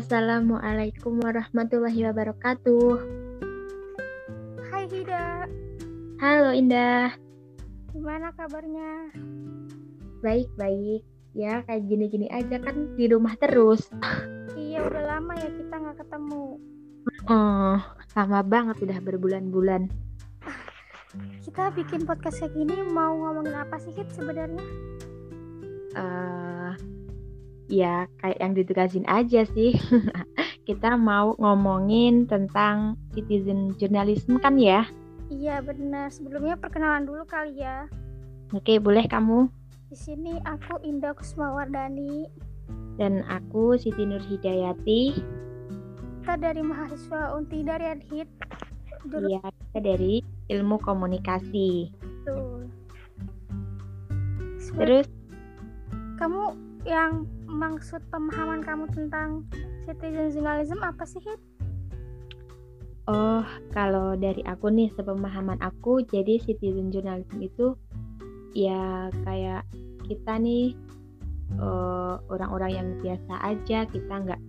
Assalamualaikum 0.00 1.20
warahmatullahi 1.20 2.08
wabarakatuh. 2.08 2.88
Hai 4.72 4.88
Hida, 4.88 5.44
Halo 6.16 6.56
Indah, 6.56 7.12
gimana 7.92 8.32
kabarnya? 8.32 9.12
baik-baik. 10.24 11.04
Ya 11.36 11.60
kayak 11.68 11.84
gini-gini 11.84 12.32
aja 12.32 12.56
kan 12.64 12.96
di 12.96 13.12
rumah 13.12 13.36
terus. 13.36 13.92
Iya 14.56 14.88
udah 14.88 15.04
lama 15.04 15.36
ya 15.36 15.52
kita 15.52 15.74
nggak 15.76 16.00
ketemu. 16.00 16.56
Oh, 17.28 17.76
lama 18.16 18.40
banget 18.40 18.80
udah 18.80 19.04
berbulan-bulan. 19.04 19.92
Kita 21.44 21.76
bikin 21.76 22.08
podcast 22.08 22.40
kayak 22.40 22.56
gini 22.56 22.88
mau 22.88 23.20
ngomongin 23.20 23.52
apa 23.52 23.76
sih 23.76 23.92
Hid 23.92 24.08
sebenarnya? 24.16 24.64
eh 25.92 26.49
ya 27.70 28.10
kayak 28.18 28.38
yang 28.42 28.52
ditugasin 28.58 29.06
aja 29.06 29.46
sih. 29.54 29.78
Kita 30.68 30.98
mau 30.98 31.38
ngomongin 31.38 32.26
tentang 32.26 32.98
citizen 33.14 33.72
journalism 33.78 34.42
kan 34.42 34.58
ya? 34.58 34.84
Iya 35.30 35.62
benar. 35.62 36.10
Sebelumnya 36.10 36.58
perkenalan 36.58 37.06
dulu 37.06 37.22
kali 37.24 37.62
ya. 37.62 37.86
Oke, 38.50 38.82
boleh 38.82 39.06
kamu. 39.06 39.46
Di 39.90 39.96
sini 39.98 40.34
aku 40.42 40.82
Indah 40.82 41.14
Kusmawardani. 41.14 42.26
Dan 42.98 43.22
aku 43.30 43.78
Siti 43.78 44.02
Nur 44.02 44.20
Hidayati. 44.20 45.22
Kita 46.20 46.34
dari 46.36 46.60
mahasiswa 46.60 47.38
Unti 47.38 47.62
dari. 47.62 47.94
Dulu 49.06 49.26
Iya, 49.32 49.40
kita 49.40 49.78
dari 49.80 50.20
ilmu 50.50 50.76
komunikasi. 50.82 51.88
Sebenarnya 54.60 54.78
Terus 54.78 55.06
kamu 56.20 56.44
yang 56.84 57.24
maksud 57.50 58.00
pemahaman 58.14 58.62
kamu 58.62 58.86
tentang 58.94 59.44
citizen 59.84 60.30
journalism 60.30 60.80
apa 60.86 61.02
sih 61.02 61.18
Hid? 61.18 61.40
Oh, 63.10 63.42
kalau 63.74 64.14
dari 64.14 64.38
aku 64.46 64.70
nih, 64.70 64.86
sepemahaman 64.94 65.58
aku, 65.58 66.06
jadi 66.06 66.38
citizen 66.38 66.94
journalism 66.94 67.42
itu 67.42 67.74
ya 68.54 69.10
kayak 69.26 69.66
kita 70.06 70.38
nih 70.38 70.78
eh, 71.58 72.14
orang-orang 72.30 72.70
yang 72.70 72.88
biasa 73.02 73.34
aja, 73.42 73.82
kita 73.90 74.14
nggak, 74.14 74.42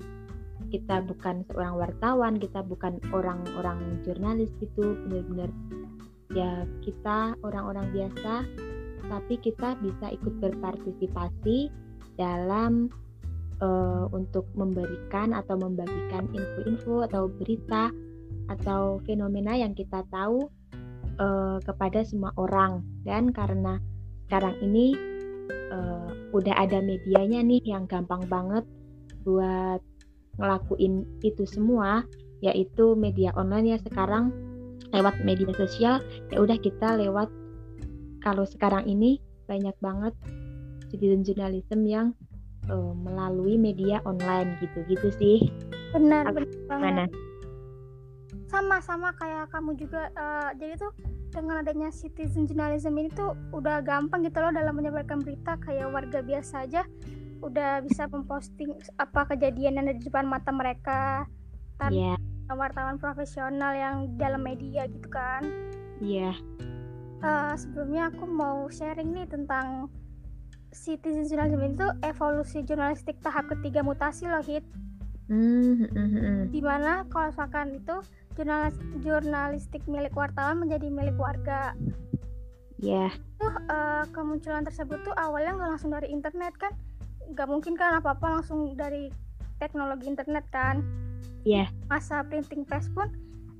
kita 0.70 1.02
bukan 1.10 1.42
seorang 1.50 1.74
wartawan, 1.74 2.34
kita 2.38 2.62
bukan 2.62 3.02
orang-orang 3.10 3.98
jurnalis 4.06 4.54
gitu, 4.62 4.94
bener-bener 5.10 5.50
ya 6.32 6.64
kita 6.86 7.36
orang-orang 7.44 7.92
biasa, 7.92 8.46
tapi 9.10 9.36
kita 9.42 9.76
bisa 9.84 10.16
ikut 10.16 10.38
berpartisipasi 10.40 11.68
dalam 12.16 12.92
eh, 13.62 14.06
untuk 14.12 14.48
memberikan 14.58 15.32
atau 15.36 15.56
membagikan 15.60 16.28
info-info 16.34 17.08
atau 17.08 17.30
berita 17.30 17.94
atau 18.50 19.00
fenomena 19.08 19.56
yang 19.56 19.72
kita 19.72 20.04
tahu 20.12 20.50
eh, 21.20 21.58
kepada 21.64 22.04
semua 22.04 22.34
orang. 22.36 22.84
Dan 23.06 23.32
karena 23.32 23.78
sekarang 24.28 24.58
ini 24.64 24.96
eh, 25.52 26.10
udah 26.32 26.56
ada 26.56 26.80
medianya 26.80 27.44
nih 27.44 27.62
yang 27.64 27.86
gampang 27.88 28.24
banget 28.28 28.64
buat 29.22 29.80
ngelakuin 30.40 31.06
itu 31.22 31.44
semua 31.46 32.02
yaitu 32.42 32.98
media 32.98 33.30
online 33.38 33.78
ya. 33.78 33.80
Sekarang 33.86 34.34
lewat 34.92 35.24
media 35.24 35.52
sosial 35.56 36.04
ya 36.34 36.38
udah 36.42 36.58
kita 36.60 37.00
lewat 37.00 37.32
kalau 38.22 38.46
sekarang 38.46 38.86
ini 38.86 39.22
banyak 39.48 39.74
banget 39.80 40.14
citizen 40.92 41.24
journalism 41.24 41.88
yang 41.88 42.12
eh, 42.68 42.94
melalui 42.94 43.56
media 43.56 44.04
online 44.04 44.60
gitu-gitu 44.60 45.08
sih. 45.16 45.40
Benar, 45.96 46.28
Apa- 46.28 46.44
benar 46.44 46.68
banget. 46.68 46.84
mana 46.84 47.06
sama-sama 48.48 49.16
kayak 49.16 49.48
kamu 49.48 49.80
juga 49.80 50.12
eh, 50.12 50.50
jadi 50.60 50.76
tuh 50.76 50.92
dengan 51.32 51.64
adanya 51.64 51.88
citizen 51.96 52.44
journalism 52.44 53.00
ini 53.00 53.08
tuh 53.08 53.32
udah 53.56 53.80
gampang 53.80 54.28
gitu 54.28 54.44
loh 54.44 54.52
dalam 54.52 54.76
menyebarkan 54.76 55.24
berita. 55.24 55.56
Kayak 55.64 55.96
warga 55.96 56.20
biasa 56.20 56.68
aja 56.68 56.84
udah 57.42 57.80
bisa 57.82 58.06
memposting 58.12 58.76
apa 59.00 59.26
kejadian 59.32 59.80
yang 59.80 59.88
ada 59.88 59.96
di 59.96 60.04
depan 60.04 60.28
mata 60.28 60.52
mereka. 60.52 61.24
Tanpa 61.80 61.96
Iya, 61.96 62.16
wartawan 62.52 63.00
profesional 63.00 63.72
yang 63.74 63.96
dalam 64.20 64.44
media 64.44 64.86
gitu 64.92 65.08
kan. 65.08 65.48
Iya. 66.04 66.36
Eh, 67.24 67.54
sebelumnya 67.56 68.12
aku 68.12 68.28
mau 68.28 68.68
sharing 68.68 69.16
nih 69.16 69.32
tentang 69.32 69.88
citizen 70.72 71.28
journalism 71.28 71.76
itu 71.76 71.88
evolusi 72.02 72.64
jurnalistik 72.64 73.20
tahap 73.20 73.52
ketiga 73.52 73.84
mutasi 73.84 74.28
loh 74.28 74.44
hit. 74.44 74.64
Hmm, 75.32 75.88
hmm, 75.88 75.92
hmm, 75.96 76.10
hmm. 76.12 76.40
di 76.52 76.60
mana 76.60 77.08
kalau 77.08 77.32
misalkan 77.32 77.72
itu 77.80 78.04
jurnalis 78.36 78.76
jurnalistik 79.00 79.80
milik 79.88 80.12
wartawan 80.12 80.60
menjadi 80.60 80.92
milik 80.92 81.16
warga. 81.16 81.72
Iya, 82.82 83.14
tuh 83.40 83.54
eh, 83.70 84.04
kemunculan 84.12 84.68
tersebut 84.68 85.00
tuh 85.08 85.16
awalnya 85.16 85.56
nggak 85.56 85.70
langsung 85.78 85.92
dari 85.94 86.12
internet 86.12 86.52
kan? 86.60 86.76
Nggak 87.32 87.48
mungkin 87.48 87.80
kan 87.80 88.02
apa 88.04 88.12
apa 88.12 88.42
langsung 88.42 88.76
dari 88.76 89.08
teknologi 89.62 90.10
internet 90.10 90.44
kan? 90.52 90.84
Iya. 91.42 91.74
masa 91.90 92.22
printing 92.22 92.62
press 92.70 92.86
pun 92.94 93.10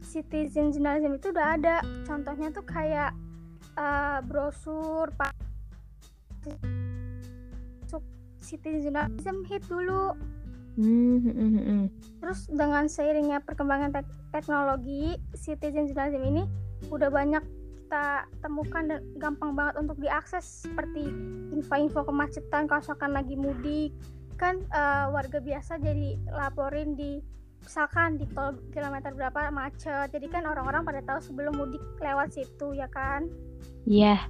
citizen 0.06 0.70
journalism 0.70 1.18
itu 1.18 1.32
udah 1.32 1.56
ada. 1.56 1.80
Contohnya 2.04 2.52
tuh 2.52 2.68
kayak 2.68 3.16
eh, 3.80 4.20
brosur 4.28 5.08
pak 5.16 5.32
citizen 8.42 8.82
journalism 8.84 9.46
hit 9.48 9.64
dulu. 9.70 10.18
Hmm, 10.76 11.20
hmm, 11.22 11.52
hmm. 11.62 11.84
Terus 12.24 12.48
dengan 12.48 12.88
seiringnya 12.88 13.44
perkembangan 13.44 13.92
tek- 13.92 14.20
teknologi, 14.32 15.20
citizen 15.36 15.88
journalism 15.88 16.24
ini 16.26 16.44
udah 16.90 17.12
banyak 17.12 17.44
kita 17.92 18.24
temukan 18.40 18.88
dan 18.88 19.04
gampang 19.20 19.52
banget 19.52 19.76
untuk 19.84 20.00
diakses 20.00 20.64
seperti 20.64 21.12
info-info 21.52 22.08
kemacetan 22.08 22.72
kalau 22.72 22.96
lagi 23.12 23.36
mudik. 23.36 23.92
Kan 24.40 24.64
eh, 24.72 25.06
warga 25.12 25.44
biasa 25.44 25.76
jadi 25.78 26.16
laporin 26.32 26.96
di 26.96 27.20
misalkan 27.62 28.18
di 28.18 28.26
tol 28.32 28.58
kilometer 28.74 29.14
berapa 29.14 29.54
macet. 29.54 30.10
Jadi 30.10 30.28
kan 30.32 30.48
orang-orang 30.48 30.88
pada 30.88 31.04
tahu 31.06 31.20
sebelum 31.20 31.54
mudik 31.60 31.84
lewat 32.02 32.34
situ 32.34 32.74
ya 32.74 32.90
kan? 32.90 33.30
Iya, 33.86 34.24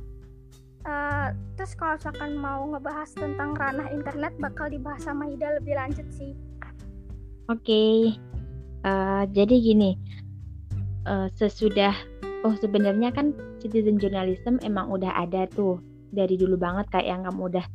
Eh, 0.82 1.28
terus 1.54 1.78
kalau 1.78 1.94
misalkan 1.94 2.32
mau 2.42 2.62
ngebahas 2.74 3.10
tentang 3.14 3.54
ranah 3.54 3.86
internet 3.94 4.34
bakal 4.42 4.66
dibahas 4.66 5.06
sama 5.06 5.30
Hida 5.30 5.62
lebih 5.62 5.78
lanjut 5.78 6.10
sih 6.10 6.34
oke. 7.52 7.84
Eh, 8.82 9.24
jadi 9.30 9.56
gini, 9.62 9.94
eh, 11.06 11.28
sesudah, 11.38 11.94
oh 12.48 12.58
sebenarnya 12.58 13.14
kan 13.14 13.38
citizen 13.62 14.02
journalism 14.02 14.58
emang 14.66 14.90
udah 14.90 15.14
ada 15.14 15.46
tuh 15.54 15.78
dari 16.10 16.34
dulu 16.34 16.58
banget 16.58 16.90
kayak 16.90 17.08
yang 17.14 17.22
kamu 17.30 17.42
udah 17.54 17.66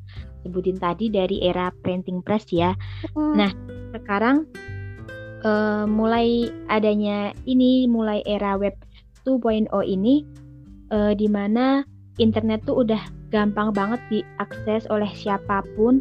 sebutin 0.42 0.76
tadi 0.82 1.06
dari 1.06 1.46
era 1.46 1.70
printing 1.86 2.24
press 2.26 2.50
ya. 2.50 2.74
Hmm, 3.14 3.38
Nah, 3.38 3.52
Sekarang 3.94 4.44
eh, 5.46 5.84
mulai 5.86 6.50
adanya 6.66 7.30
ini, 7.46 7.86
mulai 7.86 8.20
era 8.26 8.58
web 8.58 8.74
2.0 9.22 9.70
ini, 9.86 10.26
eh, 10.90 11.14
di 11.14 11.30
mana 11.30 11.86
internet 12.16 12.64
tuh 12.64 12.84
udah 12.84 13.00
gampang 13.28 13.72
banget 13.74 14.00
diakses 14.08 14.88
oleh 14.88 15.08
siapa 15.12 15.64
pun. 15.76 16.00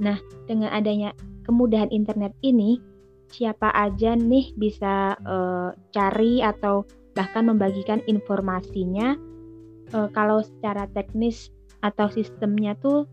Nah, 0.00 0.16
dengan 0.46 0.70
adanya 0.72 1.12
kemudahan 1.44 1.90
internet 1.90 2.32
ini, 2.40 2.80
siapa 3.30 3.70
aja 3.74 4.14
nih 4.14 4.54
bisa 4.58 5.14
eh, 5.18 5.70
cari 5.94 6.42
atau 6.42 6.86
bahkan 7.14 7.46
membagikan 7.46 8.02
informasinya. 8.06 9.18
Eh, 9.90 10.08
kalau 10.14 10.42
secara 10.42 10.86
teknis 10.94 11.50
atau 11.82 12.06
sistemnya 12.12 12.76
tuh 12.78 13.08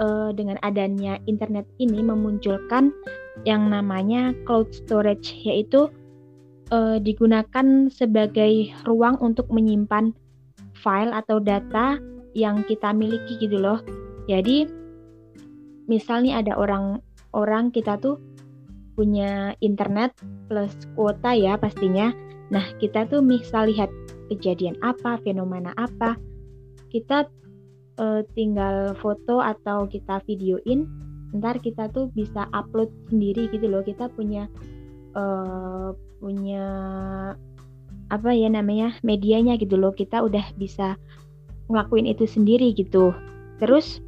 eh, 0.00 0.30
dengan 0.34 0.58
adanya 0.66 1.20
internet 1.30 1.68
ini 1.78 2.02
memunculkan 2.02 2.90
yang 3.46 3.70
namanya 3.70 4.34
cloud 4.42 4.74
storage, 4.74 5.30
yaitu 5.46 5.86
eh, 6.74 6.98
digunakan 6.98 7.86
sebagai 7.88 8.74
ruang 8.82 9.16
untuk 9.22 9.46
menyimpan 9.54 10.10
file 10.78 11.12
atau 11.12 11.42
data 11.42 11.98
yang 12.38 12.62
kita 12.66 12.94
miliki 12.94 13.38
gitu 13.42 13.58
loh. 13.58 13.82
Jadi 14.30 14.68
misalnya 15.88 16.44
ada 16.44 16.54
orang-orang 16.54 17.72
kita 17.72 17.96
tuh 17.98 18.20
punya 18.98 19.54
internet 19.62 20.14
plus 20.50 20.74
kuota 20.98 21.34
ya 21.34 21.54
pastinya. 21.54 22.10
Nah, 22.50 22.64
kita 22.82 23.06
tuh 23.06 23.22
misal 23.22 23.70
lihat 23.70 23.92
kejadian 24.32 24.74
apa, 24.82 25.20
fenomena 25.22 25.72
apa, 25.76 26.16
kita 26.90 27.28
eh, 28.00 28.22
tinggal 28.34 28.96
foto 28.98 29.38
atau 29.38 29.86
kita 29.86 30.20
videoin, 30.24 30.88
ntar 31.36 31.60
kita 31.60 31.92
tuh 31.92 32.08
bisa 32.16 32.48
upload 32.56 32.88
sendiri 33.12 33.46
gitu 33.52 33.68
loh. 33.68 33.84
Kita 33.84 34.08
punya 34.12 34.48
eh, 35.14 35.90
punya 36.18 36.66
apa 38.08 38.32
ya 38.32 38.48
namanya 38.48 38.96
medianya 39.04 39.60
gitu 39.60 39.76
loh 39.76 39.92
kita 39.92 40.24
udah 40.24 40.44
bisa 40.56 40.96
ngelakuin 41.68 42.08
itu 42.08 42.24
sendiri 42.24 42.72
gitu 42.72 43.12
terus 43.60 44.00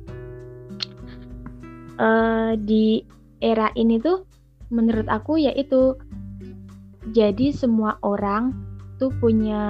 eh, 2.00 2.52
di 2.56 3.04
era 3.40 3.68
ini 3.76 4.00
tuh 4.00 4.24
menurut 4.72 5.08
aku 5.10 5.40
yaitu 5.40 5.96
jadi 7.12 7.52
semua 7.52 7.98
orang 8.04 8.54
tuh 9.00 9.10
punya 9.18 9.64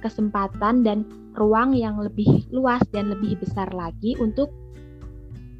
kesempatan 0.00 0.86
dan 0.86 1.04
ruang 1.34 1.74
yang 1.74 1.98
lebih 1.98 2.46
luas 2.54 2.80
dan 2.94 3.10
lebih 3.10 3.34
besar 3.42 3.68
lagi 3.74 4.14
untuk 4.22 4.54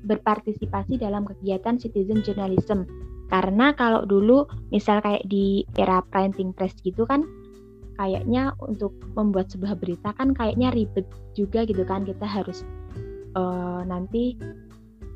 berpartisipasi 0.06 0.98
dalam 0.98 1.26
kegiatan 1.26 1.78
citizen 1.78 2.22
journalism. 2.22 2.86
Karena 3.26 3.72
kalau 3.74 4.04
dulu 4.04 4.44
misal 4.70 5.00
kayak 5.00 5.24
di 5.26 5.64
era 5.74 6.04
printing 6.12 6.52
press 6.52 6.76
gitu 6.84 7.08
kan 7.08 7.24
kayaknya 7.96 8.56
untuk 8.62 8.94
membuat 9.14 9.52
sebuah 9.52 9.76
berita 9.78 10.14
kan 10.16 10.32
kayaknya 10.32 10.72
ribet 10.72 11.06
juga 11.36 11.64
gitu 11.68 11.82
kan. 11.84 12.04
Kita 12.06 12.24
harus 12.24 12.64
uh, 13.36 13.82
nanti 13.84 14.36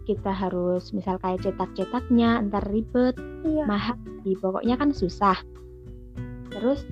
kita 0.07 0.31
harus 0.31 0.95
misal 0.95 1.19
kayak 1.19 1.43
cetak-cetaknya 1.43 2.39
entar 2.39 2.63
ribet 2.71 3.19
iya. 3.43 3.67
mahal 3.67 3.99
di 4.23 4.39
pokoknya 4.39 4.79
kan 4.79 4.95
susah. 4.95 5.37
Terus 6.55 6.87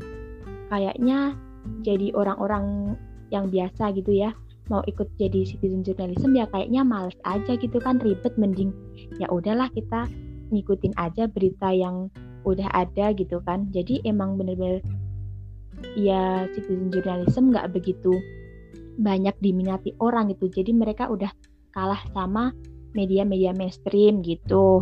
kayaknya 0.69 1.39
jadi 1.87 2.11
orang-orang 2.13 2.99
yang 3.33 3.49
biasa 3.49 3.95
gitu 3.97 4.13
ya 4.13 4.35
mau 4.73 4.81
ikut 4.89 5.07
jadi 5.21 5.45
citizen 5.45 5.85
journalism 5.85 6.33
ya 6.33 6.49
kayaknya 6.49 6.81
males 6.81 7.17
aja 7.29 7.53
gitu 7.57 7.77
kan 7.85 8.01
ribet 8.01 8.33
mending 8.41 8.73
ya 9.21 9.29
udahlah 9.29 9.69
kita 9.77 10.09
ngikutin 10.49 10.97
aja 10.97 11.29
berita 11.29 11.69
yang 11.73 12.09
udah 12.45 12.69
ada 12.77 13.11
gitu 13.17 13.41
kan. 13.43 13.69
Jadi 13.73 14.05
emang 14.05 14.37
bener-bener 14.37 14.85
ya 15.93 16.49
citizen 16.57 16.89
journalism 16.89 17.53
nggak 17.53 17.71
begitu 17.77 18.17
banyak 18.97 19.35
diminati 19.43 19.93
orang 20.01 20.33
gitu 20.33 20.49
jadi 20.49 20.71
mereka 20.71 21.11
udah 21.11 21.31
kalah 21.75 22.01
sama 22.15 22.55
media-media 22.95 23.51
mainstream 23.53 24.23
gitu. 24.23 24.81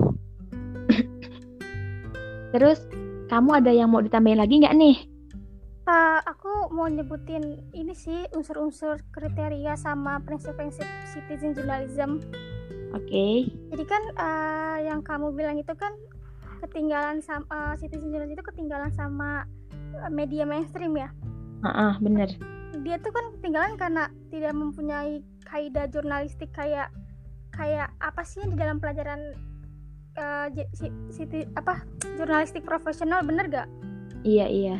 Terus 2.52 2.84
kamu 3.32 3.64
ada 3.64 3.72
yang 3.72 3.88
mau 3.88 4.04
ditambahin 4.04 4.38
lagi 4.38 4.60
nggak 4.60 4.76
nih? 4.76 4.96
Uh, 5.82 6.20
aku 6.28 6.70
mau 6.70 6.86
nyebutin 6.86 7.58
ini 7.74 7.90
sih 7.96 8.28
unsur-unsur 8.36 9.02
kriteria 9.10 9.74
sama 9.74 10.22
prinsip-prinsip 10.22 10.86
citizen 11.10 11.56
journalism. 11.56 12.22
Oke. 12.92 13.08
Okay. 13.08 13.36
Jadi 13.72 13.84
kan 13.88 14.02
uh, 14.20 14.78
yang 14.84 15.00
kamu 15.00 15.32
bilang 15.34 15.56
itu 15.58 15.72
kan 15.74 15.90
ketinggalan 16.62 17.18
sama 17.24 17.42
uh, 17.50 17.74
citizen 17.74 18.12
journalism 18.14 18.38
itu 18.38 18.46
ketinggalan 18.46 18.92
sama 18.94 19.48
media 20.10 20.44
mainstream 20.44 20.96
ya? 20.96 21.08
Ah, 21.62 21.66
uh 21.66 21.70
-uh, 21.70 21.94
bener. 22.02 22.28
Dia 22.82 22.98
tuh 22.98 23.14
kan 23.14 23.24
ketinggalan 23.38 23.74
karena 23.78 24.04
tidak 24.32 24.52
mempunyai 24.56 25.22
kaidah 25.46 25.86
jurnalistik 25.92 26.50
kayak 26.56 26.88
kayak 27.52 27.92
apa 28.00 28.22
sih 28.24 28.40
di 28.48 28.56
dalam 28.56 28.80
pelajaran 28.80 29.36
uh, 30.16 30.48
si, 30.72 30.88
si, 31.12 31.22
apa 31.54 31.84
jurnalistik 32.16 32.64
profesional 32.64 33.20
bener 33.22 33.46
gak? 33.48 33.68
Iya 34.24 34.46
iya. 34.48 34.76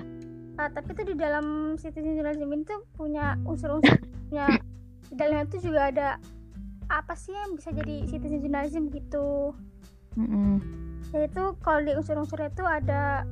Uh, 0.56 0.68
tapi 0.72 0.92
itu 0.96 1.12
di 1.12 1.16
dalam 1.16 1.76
citizen 1.80 2.16
journalism 2.16 2.48
itu 2.52 2.76
punya 2.96 3.36
unsur-unsur 3.48 3.96
punya 4.28 4.48
di 5.08 5.14
dalamnya 5.16 5.44
itu 5.48 5.68
juga 5.68 5.92
ada 5.92 6.08
apa 6.88 7.16
sih 7.16 7.32
yang 7.32 7.56
bisa 7.56 7.72
jadi 7.72 8.08
citizen 8.08 8.40
journalism 8.40 8.88
gitu. 8.92 9.56
Mm 10.16 10.26
-hmm. 10.28 10.54
Yaitu 11.12 11.56
kalau 11.60 11.80
di 11.84 11.92
unsur-unsurnya 11.96 12.52
itu 12.52 12.64
ada 12.64 13.24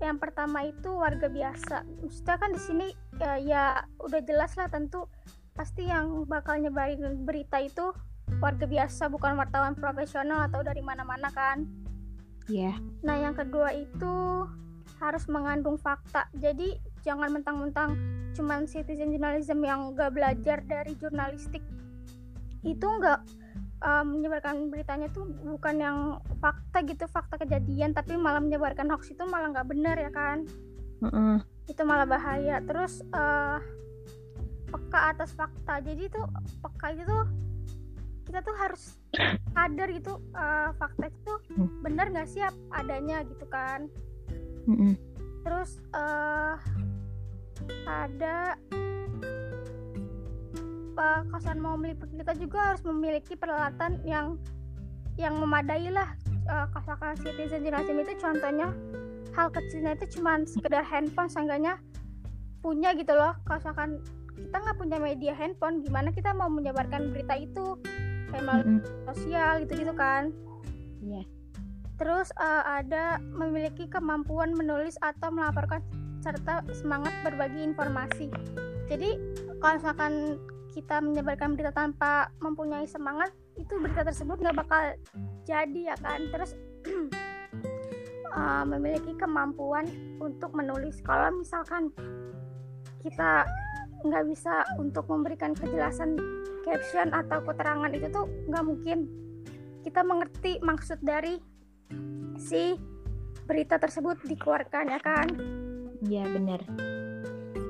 yang 0.00 0.20
pertama 0.20 0.64
itu 0.64 0.92
warga 0.92 1.28
biasa. 1.28 1.82
Maksudnya 2.04 2.36
kan 2.36 2.50
di 2.52 2.60
sini 2.60 2.86
ya, 3.16 3.32
ya 3.40 3.64
udah 4.00 4.20
jelas 4.24 4.52
lah 4.60 4.68
tentu 4.68 5.08
pasti 5.56 5.88
yang 5.88 6.28
bakal 6.28 6.60
nyebarin 6.60 7.24
berita 7.24 7.56
itu 7.64 7.96
warga 8.42 8.68
biasa 8.68 9.08
bukan 9.08 9.40
wartawan 9.40 9.72
profesional 9.72 10.44
atau 10.44 10.60
dari 10.60 10.84
mana-mana 10.84 11.32
kan 11.32 11.64
iya 12.52 12.74
yeah. 12.74 12.76
nah 13.00 13.16
yang 13.16 13.32
kedua 13.32 13.72
itu 13.72 14.44
harus 15.00 15.24
mengandung 15.32 15.80
fakta 15.80 16.28
jadi 16.36 16.76
jangan 17.00 17.32
mentang-mentang 17.32 17.96
cuman 18.36 18.68
citizen 18.68 19.16
journalism 19.16 19.64
yang 19.64 19.96
gak 19.96 20.12
belajar 20.12 20.60
dari 20.68 20.92
jurnalistik 21.00 21.64
itu 22.66 22.84
nggak 22.84 23.24
um, 23.86 24.18
menyebarkan 24.18 24.66
beritanya 24.68 25.06
tuh 25.14 25.30
bukan 25.46 25.76
yang 25.78 25.98
fakta 26.42 26.82
gitu 26.82 27.06
fakta 27.06 27.38
kejadian 27.38 27.94
tapi 27.94 28.18
malah 28.18 28.42
menyebarkan 28.42 28.90
hoax 28.90 29.14
itu 29.14 29.22
malah 29.30 29.54
nggak 29.54 29.68
benar 29.70 29.94
ya 29.94 30.10
kan? 30.10 30.42
Uh 30.98 31.06
-uh. 31.06 31.36
itu 31.70 31.82
malah 31.86 32.06
bahaya. 32.08 32.58
Terus 32.66 33.06
uh, 33.14 33.62
peka 34.66 35.14
atas 35.14 35.30
fakta. 35.38 35.78
Jadi 35.78 36.10
tuh 36.10 36.26
peka 36.58 36.98
itu 36.98 37.06
tuh 37.06 37.24
kita 38.26 38.42
tuh 38.42 38.56
harus 38.58 38.98
sadar 39.54 39.88
gitu 39.94 40.18
uh, 40.34 40.74
fakta 40.74 41.06
itu 41.06 41.34
hmm. 41.54 41.86
benar 41.86 42.10
nggak 42.10 42.26
siap 42.26 42.54
adanya 42.74 43.22
gitu 43.22 43.46
kan? 43.46 43.86
Mm 44.66 45.16
terus 45.46 45.78
uh, 45.94 46.58
ada 47.86 48.58
uh, 48.74 48.95
kosan 51.30 51.60
mau 51.60 51.76
meliput 51.76 52.08
kita 52.12 52.32
juga 52.36 52.72
harus 52.72 52.82
memiliki 52.84 53.36
peralatan 53.36 54.00
yang 54.02 54.40
yang 55.16 55.36
memadai 55.36 55.88
lah. 55.92 56.12
Uh, 56.46 56.66
kalau 56.72 57.14
citizen 57.18 57.66
journalism 57.66 57.98
itu 57.98 58.14
contohnya 58.22 58.70
hal 59.34 59.50
kecilnya 59.50 59.98
itu 59.98 60.18
cuma 60.18 60.38
sekedar 60.46 60.86
handphone 60.86 61.28
seenggaknya 61.28 61.80
punya 62.62 62.94
gitu 62.94 63.12
loh. 63.12 63.34
Kalau 63.44 63.60
kita 64.36 64.56
nggak 64.56 64.78
punya 64.78 64.98
media 65.00 65.32
handphone 65.32 65.80
gimana 65.82 66.12
kita 66.12 66.30
mau 66.36 66.48
menyebarkan 66.48 67.12
berita 67.12 67.34
itu? 67.36 67.76
Kayak 68.30 68.42
melalui 68.42 68.78
sosial 69.06 69.52
gitu-gitu 69.64 69.94
kan. 69.94 70.34
Iya. 71.02 71.22
Yeah. 71.22 71.26
terus 71.96 72.28
uh, 72.36 72.60
ada 72.76 73.16
memiliki 73.32 73.88
kemampuan 73.88 74.52
menulis 74.52 75.00
atau 75.00 75.32
melaporkan 75.32 75.80
serta 76.20 76.60
semangat 76.76 77.16
berbagi 77.24 77.64
informasi. 77.64 78.28
Jadi 78.92 79.16
kalau 79.64 79.80
misalkan 79.80 80.12
kita 80.76 81.00
menyebarkan 81.00 81.56
berita 81.56 81.72
tanpa 81.72 82.28
mempunyai 82.44 82.84
semangat 82.84 83.32
itu 83.56 83.80
berita 83.80 84.04
tersebut 84.04 84.36
nggak 84.36 84.60
bakal 84.60 84.92
jadi 85.48 85.80
ya 85.88 85.96
kan? 85.96 86.20
Terus 86.28 86.52
uh, 88.36 88.64
memiliki 88.68 89.16
kemampuan 89.16 89.88
untuk 90.20 90.52
menulis. 90.52 91.00
Kalau 91.00 91.32
misalkan 91.32 91.88
kita 93.00 93.48
nggak 94.04 94.24
bisa 94.28 94.68
untuk 94.76 95.08
memberikan 95.08 95.56
kejelasan 95.56 96.20
caption 96.68 97.08
atau 97.16 97.40
keterangan 97.40 97.88
itu 97.96 98.12
tuh 98.12 98.28
nggak 98.52 98.64
mungkin. 98.68 99.08
Kita 99.80 100.04
mengerti 100.04 100.60
maksud 100.60 101.00
dari 101.00 101.40
si 102.36 102.76
berita 103.48 103.80
tersebut 103.80 104.20
dikeluarkan 104.28 104.92
ya 104.92 105.00
kan? 105.00 105.26
Iya 106.04 106.28
benar. 106.28 106.60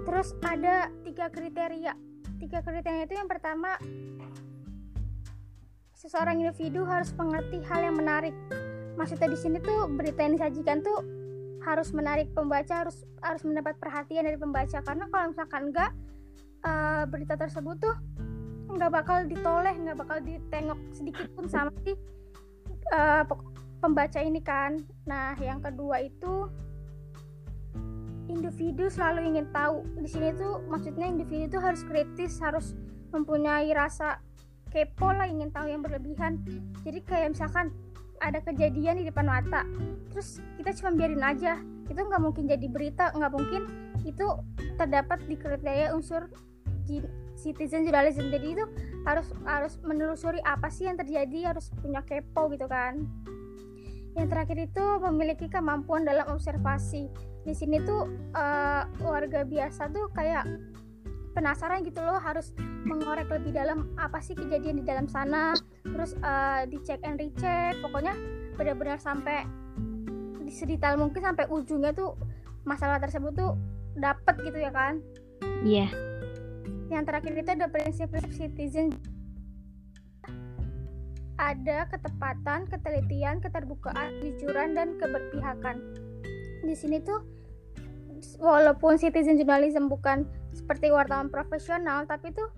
Terus 0.02 0.34
ada 0.42 0.90
tiga 1.06 1.30
kriteria 1.30 2.05
tiga 2.36 2.60
kriteria 2.60 3.08
itu 3.08 3.14
yang 3.16 3.28
pertama 3.28 3.80
seseorang 5.96 6.38
individu 6.44 6.84
harus 6.84 7.10
mengerti 7.16 7.64
hal 7.66 7.80
yang 7.90 7.96
menarik. 7.96 8.36
Maksudnya 8.96 9.32
di 9.32 9.38
sini 9.40 9.58
tuh 9.60 9.88
berita 9.90 10.24
yang 10.24 10.36
disajikan 10.36 10.80
tuh 10.84 11.04
harus 11.64 11.90
menarik 11.90 12.30
pembaca 12.30 12.86
harus 12.86 13.02
harus 13.24 13.42
mendapat 13.42 13.74
perhatian 13.80 14.28
dari 14.28 14.38
pembaca. 14.38 14.78
Karena 14.84 15.04
kalau 15.10 15.26
misalkan 15.32 15.62
enggak 15.72 15.90
uh, 16.62 17.04
berita 17.10 17.34
tersebut 17.34 17.76
tuh 17.80 17.96
nggak 18.66 18.92
bakal 18.92 19.18
ditoleh 19.24 19.74
nggak 19.78 19.98
bakal 19.98 20.18
ditengok 20.20 20.78
sedikit 20.90 21.26
pun 21.32 21.46
sama 21.48 21.72
si 21.82 21.96
uh, 22.92 23.24
pembaca 23.80 24.20
ini 24.20 24.40
kan. 24.44 24.78
Nah 25.08 25.34
yang 25.40 25.58
kedua 25.64 26.04
itu 26.04 26.46
individu 28.26 28.90
selalu 28.90 29.34
ingin 29.34 29.46
tahu. 29.50 29.82
Di 30.02 30.08
sini 30.10 30.34
tuh 30.34 30.62
maksudnya 30.66 31.06
individu 31.06 31.58
tuh 31.58 31.62
harus 31.62 31.82
kritis 31.86 32.38
harus 32.42 32.74
mempunyai 33.14 33.70
rasa 33.72 34.20
kepo 34.70 35.08
lah 35.14 35.30
ingin 35.30 35.50
tahu 35.54 35.70
yang 35.70 35.82
berlebihan. 35.82 36.42
Jadi 36.82 37.00
kayak 37.06 37.38
misalkan 37.38 37.72
ada 38.24 38.40
kejadian 38.40 38.96
di 38.96 39.04
depan 39.04 39.28
mata 39.28 39.68
terus 40.10 40.40
kita 40.58 40.74
cuma 40.82 40.96
biarin 40.96 41.22
aja. 41.22 41.60
Itu 41.86 42.00
nggak 42.02 42.22
mungkin 42.22 42.50
jadi 42.50 42.66
berita 42.66 43.14
nggak 43.14 43.32
mungkin 43.32 43.62
itu 44.06 44.26
terdapat 44.78 45.22
di 45.26 45.34
kriteria 45.38 45.94
unsur 45.94 46.26
citizen 47.38 47.86
journalism. 47.86 48.30
Jadi 48.30 48.46
itu 48.58 48.64
harus 49.06 49.30
harus 49.46 49.78
menelusuri 49.86 50.42
apa 50.42 50.66
sih 50.66 50.90
yang 50.90 50.98
terjadi 50.98 51.54
harus 51.54 51.70
punya 51.78 52.02
kepo 52.02 52.50
gitu 52.50 52.66
kan. 52.66 53.06
Yang 54.16 54.26
terakhir 54.32 54.58
itu 54.72 54.84
memiliki 55.04 55.46
kemampuan 55.52 56.08
dalam 56.08 56.24
observasi 56.32 57.12
di 57.46 57.54
sini 57.54 57.78
tuh 57.86 58.10
uh, 58.34 58.82
warga 59.06 59.46
biasa 59.46 59.88
tuh 59.94 60.10
kayak 60.10 60.44
penasaran 61.38 61.86
gitu 61.86 62.02
loh 62.02 62.18
harus 62.18 62.50
mengorek 62.82 63.30
lebih 63.30 63.54
dalam 63.54 63.92
apa 63.94 64.18
sih 64.18 64.34
kejadian 64.34 64.82
di 64.82 64.84
dalam 64.84 65.06
sana. 65.06 65.54
Terus 65.86 66.18
uh, 66.26 66.66
dicek 66.66 66.98
and 67.06 67.22
recheck 67.22 67.78
pokoknya 67.78 68.18
benar-benar 68.58 68.98
sampai 68.98 69.46
di 70.42 70.50
sedetail 70.50 70.98
mungkin 70.98 71.22
sampai 71.22 71.46
ujungnya 71.46 71.94
tuh 71.94 72.18
masalah 72.66 72.98
tersebut 72.98 73.30
tuh 73.38 73.54
dapat 73.94 74.34
gitu 74.42 74.58
ya 74.58 74.74
kan? 74.74 74.98
Iya. 75.62 75.86
Yeah 75.86 76.16
yang 76.90 77.02
terakhir 77.02 77.34
itu 77.34 77.50
ada 77.50 77.66
prinsip-prinsip 77.66 78.32
citizen. 78.34 78.94
Ada 81.36 81.90
ketepatan, 81.92 82.64
ketelitian, 82.70 83.44
keterbukaan, 83.44 84.22
kejujuran 84.22 84.72
dan 84.72 84.96
keberpihakan. 84.96 85.76
Di 86.64 86.74
sini 86.74 87.02
tuh 87.04 87.20
walaupun 88.40 88.96
citizen 88.96 89.36
journalism 89.40 89.88
bukan 89.88 90.24
seperti 90.52 90.88
wartawan 90.92 91.28
profesional, 91.28 92.08
tapi 92.08 92.32
tuh 92.32 92.48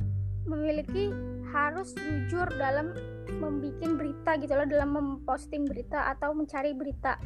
memiliki 0.49 1.13
harus 1.53 1.93
jujur 1.97 2.49
dalam 2.57 2.93
membuat 3.39 3.97
berita 3.99 4.31
gitu 4.41 4.53
loh, 4.57 4.69
dalam 4.69 4.91
memposting 4.97 5.69
berita 5.69 6.11
atau 6.13 6.33
mencari 6.33 6.73
berita. 6.73 7.21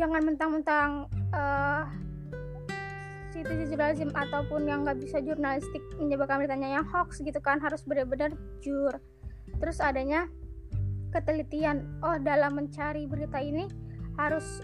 Jangan 0.00 0.22
mentang-mentang 0.24 0.90
uh, 1.36 1.84
citizen 3.30 3.70
journalism 3.70 4.10
ataupun 4.12 4.66
yang 4.66 4.82
nggak 4.82 4.98
bisa 5.00 5.22
jurnalistik 5.22 5.80
menyebabkan 5.96 6.42
beritanya 6.42 6.80
yang 6.80 6.86
hoax 6.90 7.22
gitu 7.22 7.38
kan 7.38 7.62
harus 7.62 7.80
benar-benar 7.86 8.34
jujur 8.60 8.98
terus 9.62 9.78
adanya 9.78 10.26
ketelitian 11.14 11.86
oh 12.02 12.18
dalam 12.18 12.58
mencari 12.58 13.06
berita 13.06 13.38
ini 13.38 13.66
harus 14.18 14.62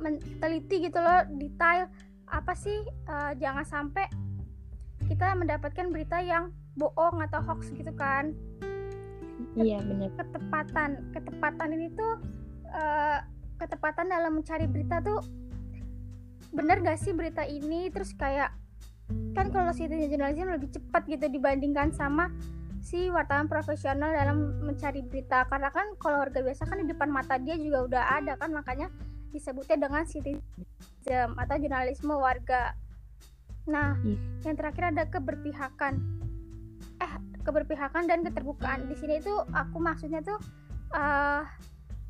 meneliti 0.00 0.88
gitu 0.88 0.98
loh 0.98 1.22
detail 1.36 1.86
apa 2.30 2.52
sih 2.54 2.78
uh, 3.10 3.34
jangan 3.36 3.66
sampai 3.66 4.06
kita 5.10 5.34
mendapatkan 5.34 5.90
berita 5.90 6.22
yang 6.22 6.54
bohong 6.78 7.18
atau 7.26 7.42
hoax 7.42 7.74
gitu 7.74 7.90
kan. 7.98 8.30
Iya 9.58 9.82
benar 9.82 10.14
ketepatan 10.14 10.90
ketepatan 11.10 11.68
ini 11.74 11.90
tuh 11.96 12.22
uh, 12.70 13.18
ketepatan 13.58 14.06
dalam 14.08 14.38
mencari 14.38 14.70
berita 14.70 15.02
tuh 15.02 15.20
bener 16.54 16.78
gak 16.86 17.00
sih 17.02 17.10
berita 17.10 17.42
ini? 17.42 17.90
Terus 17.90 18.14
kayak 18.14 18.54
kan 19.34 19.50
kalau 19.50 19.74
citizen 19.74 20.06
journalism 20.06 20.54
lebih 20.54 20.70
cepat 20.70 21.02
gitu 21.10 21.26
dibandingkan 21.26 21.90
sama 21.90 22.30
si 22.80 23.10
wartawan 23.10 23.50
profesional 23.50 24.14
dalam 24.14 24.62
mencari 24.62 25.02
berita. 25.02 25.44
Karena 25.50 25.74
kan 25.74 25.98
kalau 25.98 26.22
warga 26.22 26.38
biasa 26.38 26.70
kan 26.70 26.78
di 26.78 26.86
depan 26.86 27.10
mata 27.10 27.34
dia 27.42 27.58
juga 27.58 27.90
udah 27.90 28.02
ada 28.22 28.38
kan 28.38 28.54
makanya 28.54 28.86
disebutnya 29.30 29.76
dengan 29.88 30.02
citizen 30.06 30.42
atau 31.38 31.56
jurnalisme 31.56 32.14
warga. 32.14 32.74
Nah 33.66 33.96
hmm. 33.98 34.44
yang 34.46 34.56
terakhir 34.58 34.94
ada 34.94 35.04
keberpihakan. 35.08 35.98
Eh 37.00 37.12
keberpihakan 37.40 38.04
dan 38.06 38.20
keterbukaan. 38.26 38.86
Di 38.90 38.96
sini 38.98 39.18
itu 39.18 39.32
aku 39.54 39.80
maksudnya 39.80 40.20
tuh 40.20 40.36
uh, 40.92 41.42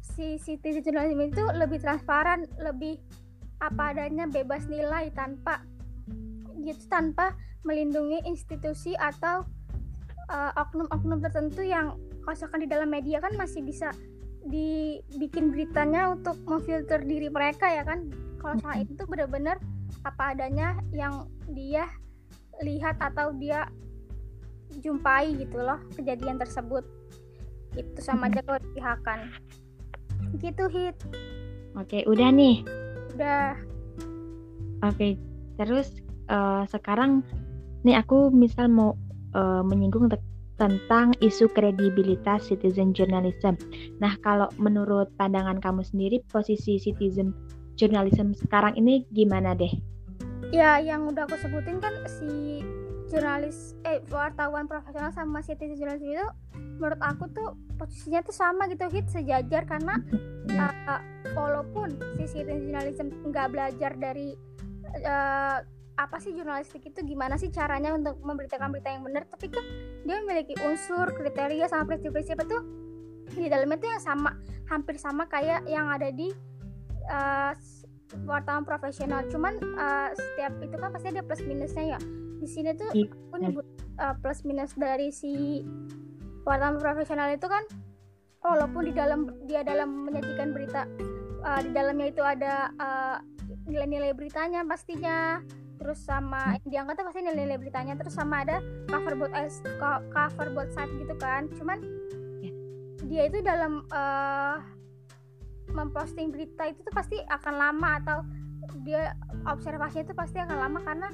si 0.02 0.36
citizen 0.42 0.82
journalism 0.82 1.20
itu 1.22 1.44
lebih 1.54 1.78
transparan 1.78 2.44
lebih 2.58 2.98
apa 3.60 3.92
adanya 3.92 4.24
bebas 4.24 4.64
nilai 4.66 5.12
tanpa 5.12 5.60
gitu 6.64 6.80
tanpa 6.88 7.36
melindungi 7.64 8.24
institusi 8.24 8.96
atau 8.96 9.44
uh, 10.32 10.52
oknum-oknum 10.56 11.20
tertentu 11.20 11.60
yang 11.64 11.96
kalau 12.24 12.62
di 12.62 12.68
dalam 12.68 12.88
media 12.88 13.18
kan 13.20 13.32
masih 13.36 13.64
bisa 13.64 13.90
dibikin 14.48 15.52
beritanya 15.52 16.08
untuk 16.12 16.40
memfilter 16.48 17.04
diri 17.04 17.28
mereka 17.28 17.68
ya 17.68 17.84
kan? 17.84 18.08
Kalau 18.40 18.56
soal 18.64 18.84
itu 18.88 19.04
benar-benar 19.04 19.60
apa 20.06 20.32
adanya 20.32 20.80
yang 20.96 21.28
dia 21.52 21.84
lihat 22.64 22.96
atau 23.00 23.36
dia 23.36 23.68
jumpai 24.80 25.36
gitu 25.36 25.60
loh 25.60 25.80
kejadian 25.98 26.40
tersebut. 26.40 26.86
Itu 27.76 28.00
sama 28.00 28.32
aja 28.32 28.40
kalau 28.42 28.60
dipihakan 28.70 29.28
gitu 30.40 30.64
hit. 30.70 30.96
Oke 31.76 32.06
udah 32.06 32.30
nih. 32.32 32.64
Udah. 33.16 33.58
Oke 34.86 35.20
terus 35.60 36.00
uh, 36.32 36.64
sekarang 36.72 37.20
nih 37.84 38.00
aku 38.00 38.32
misal 38.32 38.72
mau 38.72 38.96
uh, 39.36 39.60
menyinggung 39.60 40.08
tentang 40.60 41.16
isu 41.24 41.48
kredibilitas 41.56 42.52
citizen 42.52 42.92
journalism. 42.92 43.56
Nah, 43.96 44.12
kalau 44.20 44.52
menurut 44.60 45.08
pandangan 45.16 45.56
kamu 45.56 45.80
sendiri, 45.80 46.20
posisi 46.28 46.76
citizen 46.76 47.32
journalism 47.80 48.36
sekarang 48.36 48.76
ini 48.76 49.08
gimana 49.16 49.56
deh? 49.56 49.72
Ya, 50.52 50.76
yang 50.76 51.08
udah 51.08 51.24
aku 51.24 51.40
sebutin 51.40 51.80
kan 51.80 51.96
si 52.04 52.60
jurnalis 53.08 53.74
eh 53.82 53.98
wartawan 54.12 54.70
profesional 54.70 55.10
sama 55.10 55.42
citizen 55.42 55.74
journalism 55.74 56.14
itu 56.14 56.28
menurut 56.78 57.00
aku 57.02 57.26
tuh 57.34 57.58
posisinya 57.74 58.22
tuh 58.22 58.30
sama 58.30 58.70
gitu 58.70 58.86
hit 58.86 59.10
sejajar 59.10 59.66
karena 59.66 59.98
uh, 60.54 61.02
walaupun 61.38 61.98
si 62.22 62.30
citizen 62.30 62.70
journalism 62.70 63.10
nggak 63.26 63.50
belajar 63.50 63.98
dari 63.98 64.38
uh, 65.02 65.58
apa 66.00 66.16
sih 66.16 66.32
jurnalistik 66.32 66.88
itu? 66.88 67.04
Gimana 67.04 67.36
sih 67.36 67.52
caranya 67.52 67.92
untuk 67.92 68.16
memberitakan 68.24 68.72
berita 68.72 68.88
yang 68.88 69.04
benar? 69.04 69.28
Tapi 69.28 69.52
kan 69.52 69.64
dia 70.08 70.16
memiliki 70.24 70.56
unsur 70.64 71.12
kriteria 71.12 71.68
sama 71.68 71.84
prinsip-prinsip 71.92 72.40
itu 72.40 72.58
di 73.36 73.46
dalamnya 73.46 73.78
itu 73.78 73.86
yang 73.86 74.02
sama 74.02 74.30
hampir 74.72 74.96
sama 74.96 75.28
kayak 75.28 75.62
yang 75.68 75.92
ada 75.92 76.08
di 76.08 76.32
uh, 77.12 77.52
wartawan 78.24 78.64
profesional. 78.64 79.28
Cuman 79.28 79.60
uh, 79.76 80.08
setiap 80.16 80.56
itu 80.64 80.74
kan 80.80 80.88
pasti 80.90 81.08
ada 81.12 81.22
plus 81.22 81.44
minusnya 81.44 81.96
ya. 81.96 82.00
Di 82.40 82.48
sini 82.48 82.72
tuh 82.72 82.88
iya. 82.96 83.12
aku 83.12 83.36
nyebut 83.36 83.66
uh, 84.00 84.16
plus 84.24 84.40
minus 84.48 84.72
dari 84.80 85.12
si 85.12 85.60
wartawan 86.48 86.80
profesional 86.80 87.28
itu 87.28 87.44
kan 87.44 87.60
walaupun 88.40 88.88
di 88.88 88.96
dalam 88.96 89.28
dia 89.44 89.60
dalam 89.60 90.08
menyajikan 90.08 90.56
berita 90.56 90.88
uh, 91.44 91.60
di 91.60 91.68
dalamnya 91.76 92.08
itu 92.08 92.24
ada 92.24 92.72
nilai-nilai 93.68 94.10
uh, 94.10 94.16
beritanya 94.16 94.64
pastinya 94.64 95.44
terus 95.80 96.04
sama 96.04 96.60
yang 96.60 96.68
diangkat 96.68 97.00
tuh 97.00 97.06
pasti 97.08 97.20
nilai-nilai 97.24 97.56
beritanya. 97.56 97.96
Terus 97.96 98.12
sama 98.12 98.44
ada 98.44 98.60
cover 98.92 99.16
board 99.16 99.32
as 99.32 99.64
cover 100.12 100.48
board 100.52 100.68
site 100.76 100.92
gitu 101.00 101.16
kan. 101.16 101.48
Cuman 101.56 101.80
yeah. 102.44 102.54
dia 103.08 103.22
itu 103.32 103.40
dalam 103.40 103.88
uh, 103.88 104.60
memposting 105.72 106.28
berita 106.28 106.68
itu 106.68 106.84
tuh 106.84 106.92
pasti 106.92 107.16
akan 107.32 107.54
lama 107.56 107.90
atau 108.04 108.18
dia 108.84 109.16
observasinya 109.48 110.04
itu 110.04 110.14
pasti 110.14 110.36
akan 110.36 110.56
lama 110.60 110.78
karena 110.84 111.08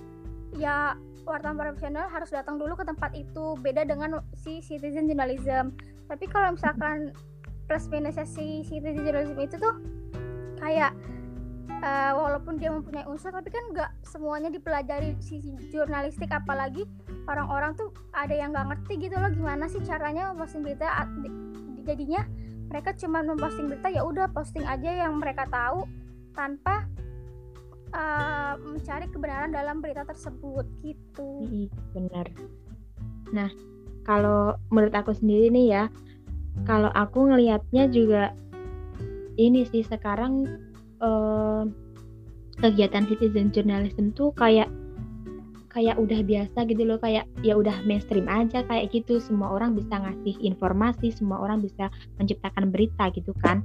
ya 0.59 0.99
wartawan 1.27 1.59
profesional 1.59 2.11
harus 2.11 2.35
datang 2.35 2.59
dulu 2.59 2.75
ke 2.75 2.83
tempat 2.83 3.15
itu. 3.15 3.55
Beda 3.63 3.87
dengan 3.87 4.19
si 4.35 4.59
citizen 4.67 5.07
journalism. 5.07 5.79
Tapi 6.11 6.27
kalau 6.27 6.59
misalkan 6.59 7.15
plus 7.71 7.87
minusnya 7.87 8.27
si 8.27 8.67
citizen 8.67 9.07
journalism 9.07 9.39
itu 9.39 9.59
tuh 9.59 9.75
kayak 10.59 10.96
uh, 11.83 12.13
walaupun 12.17 12.57
dia 12.57 12.73
mempunyai 12.73 13.05
unsur 13.09 13.33
tapi 13.33 13.53
kan 13.53 13.65
nggak 13.73 13.91
semuanya 14.07 14.49
dipelajari 14.53 15.17
sisi 15.21 15.57
jurnalistik. 15.73 16.31
Apalagi 16.33 16.85
orang-orang 17.27 17.77
tuh 17.77 17.93
ada 18.15 18.33
yang 18.33 18.55
nggak 18.55 18.73
ngerti 18.73 19.09
gitu 19.09 19.17
loh 19.19 19.33
gimana 19.33 19.67
sih 19.67 19.83
caranya 19.85 20.33
memposting 20.33 20.63
berita. 20.65 21.09
Jadinya 21.87 22.23
mereka 22.67 22.95
cuma 22.99 23.23
memposting 23.23 23.71
berita 23.71 23.89
ya 23.91 24.03
udah 24.03 24.31
posting 24.35 24.67
aja 24.67 25.07
yang 25.07 25.19
mereka 25.23 25.47
tahu 25.47 25.87
tanpa 26.35 26.85
uh, 27.95 28.59
mencari 28.61 29.07
kebenaran 29.09 29.55
dalam 29.55 29.81
berita 29.81 30.03
tersebut 30.05 30.67
gitu. 30.83 31.47
Benar. 31.95 32.27
Nah 33.33 33.51
kalau 34.07 34.55
menurut 34.71 34.95
aku 34.95 35.15
sendiri 35.15 35.51
nih 35.51 35.67
ya 35.73 35.85
kalau 36.65 36.89
aku 36.95 37.27
ngelihatnya 37.29 37.91
juga 37.91 38.33
ini 39.37 39.69
sih 39.69 39.85
sekarang 39.85 40.49
uh, 41.07 41.63
kegiatan 42.59 43.07
citizen 43.07 43.55
journalism 43.55 44.11
tuh 44.17 44.35
kayak 44.35 44.67
kayak 45.77 46.01
udah 46.01 46.25
biasa 46.25 46.65
gitu 46.73 46.89
loh 46.89 46.97
kayak 46.97 47.29
ya 47.45 47.53
udah 47.53 47.85
mainstream 47.85 48.27
aja 48.27 48.65
kayak 48.65 48.91
gitu. 48.91 49.21
Semua 49.21 49.53
orang 49.53 49.77
bisa 49.77 50.01
ngasih 50.01 50.35
informasi 50.41 51.13
semua 51.13 51.39
orang 51.45 51.63
bisa 51.63 51.93
menciptakan 52.17 52.73
berita 52.73 53.13
gitu 53.13 53.37
kan. 53.45 53.61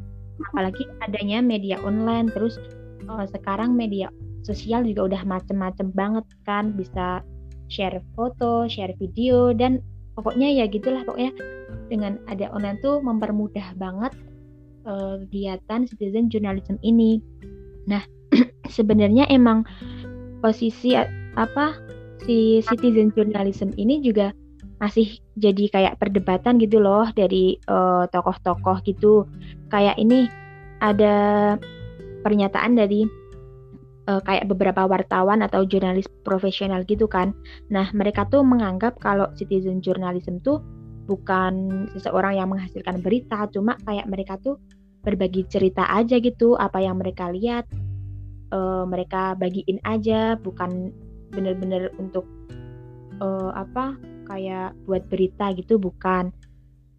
Apalagi 0.52 0.84
adanya 1.00 1.40
media 1.40 1.80
online 1.82 2.28
terus 2.30 2.60
uh, 3.08 3.24
sekarang 3.32 3.74
media 3.80 4.12
sosial 4.44 4.84
juga 4.84 5.16
udah 5.16 5.22
macem-macem 5.24 5.96
banget 5.96 6.28
kan. 6.44 6.76
Bisa 6.76 7.24
share 7.72 8.04
foto 8.20 8.68
share 8.68 8.92
video 9.00 9.56
dan 9.56 9.80
pokoknya 10.20 10.52
ya 10.52 10.68
gitulah 10.68 11.08
pokoknya 11.08 11.32
dengan 11.88 12.20
ada 12.28 12.52
online 12.52 12.76
tuh 12.84 13.00
mempermudah 13.00 13.72
banget 13.80 14.12
uh, 14.86 15.22
kegiatan 15.28 15.88
citizen 15.88 16.28
journalism 16.32 16.78
ini. 16.82 17.22
Nah, 17.88 18.04
sebenarnya 18.76 19.28
emang 19.30 19.66
posisi 20.42 20.98
apa 21.38 21.78
si 22.26 22.62
citizen 22.66 23.10
journalism 23.14 23.74
ini 23.78 24.02
juga 24.02 24.34
masih 24.82 25.22
jadi 25.38 25.70
kayak 25.70 25.98
perdebatan 26.02 26.58
gitu 26.58 26.82
loh 26.82 27.06
dari 27.14 27.62
tokoh 27.66 28.10
tokoh-tokoh 28.10 28.78
gitu. 28.86 29.30
Kayak 29.70 30.02
ini 30.02 30.26
ada 30.82 31.56
pernyataan 32.26 32.74
dari 32.74 33.06
uh, 34.10 34.22
kayak 34.26 34.50
beberapa 34.50 34.90
wartawan 34.90 35.46
atau 35.46 35.64
jurnalis 35.64 36.10
profesional 36.26 36.82
gitu 36.90 37.06
kan. 37.06 37.34
Nah, 37.70 37.90
mereka 37.94 38.26
tuh 38.28 38.42
menganggap 38.42 38.98
kalau 38.98 39.30
citizen 39.38 39.80
journalism 39.80 40.42
tuh 40.42 40.62
bukan 41.06 41.86
seseorang 41.98 42.38
yang 42.38 42.50
menghasilkan 42.50 43.02
berita, 43.02 43.50
cuma 43.50 43.78
kayak 43.86 44.08
mereka 44.10 44.38
tuh 44.42 44.58
berbagi 45.02 45.46
cerita 45.50 45.86
aja 45.90 46.22
gitu, 46.22 46.54
apa 46.58 46.78
yang 46.82 47.02
mereka 47.02 47.34
lihat, 47.34 47.66
uh, 48.54 48.86
mereka 48.86 49.34
bagiin 49.38 49.82
aja, 49.84 50.38
bukan 50.38 50.94
bener-bener 51.34 51.90
untuk 51.98 52.28
uh, 53.24 53.56
apa 53.58 53.98
kayak 54.30 54.78
buat 54.86 55.04
berita 55.10 55.52
gitu, 55.58 55.82
bukan. 55.82 56.30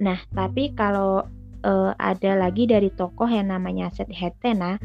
Nah, 0.03 0.19
tapi 0.35 0.75
kalau 0.75 1.23
uh, 1.63 1.93
ada 1.99 2.35
lagi 2.35 2.67
dari 2.67 2.91
tokoh 2.91 3.31
yang 3.31 3.55
namanya 3.55 3.89
Seth 3.95 4.11
Hetena 4.11 4.77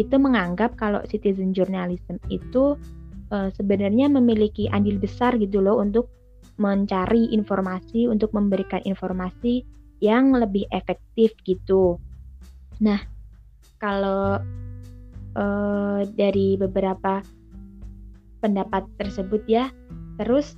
itu 0.00 0.16
menganggap 0.16 0.80
kalau 0.80 1.04
citizen 1.04 1.52
journalism 1.52 2.16
itu 2.32 2.80
uh, 3.32 3.48
sebenarnya 3.52 4.08
memiliki 4.08 4.68
andil 4.72 4.96
besar 4.96 5.36
gitu 5.36 5.60
loh 5.60 5.80
untuk 5.80 6.08
mencari 6.62 7.34
informasi, 7.34 8.06
untuk 8.06 8.30
memberikan 8.30 8.78
informasi 8.86 9.66
yang 9.98 10.30
lebih 10.30 10.70
efektif 10.70 11.34
gitu. 11.42 11.98
Nah, 12.78 13.02
kalau 13.82 14.38
uh, 15.34 16.00
dari 16.14 16.54
beberapa 16.54 17.18
pendapat 18.38 18.86
tersebut 18.98 19.42
ya, 19.50 19.74
terus 20.22 20.54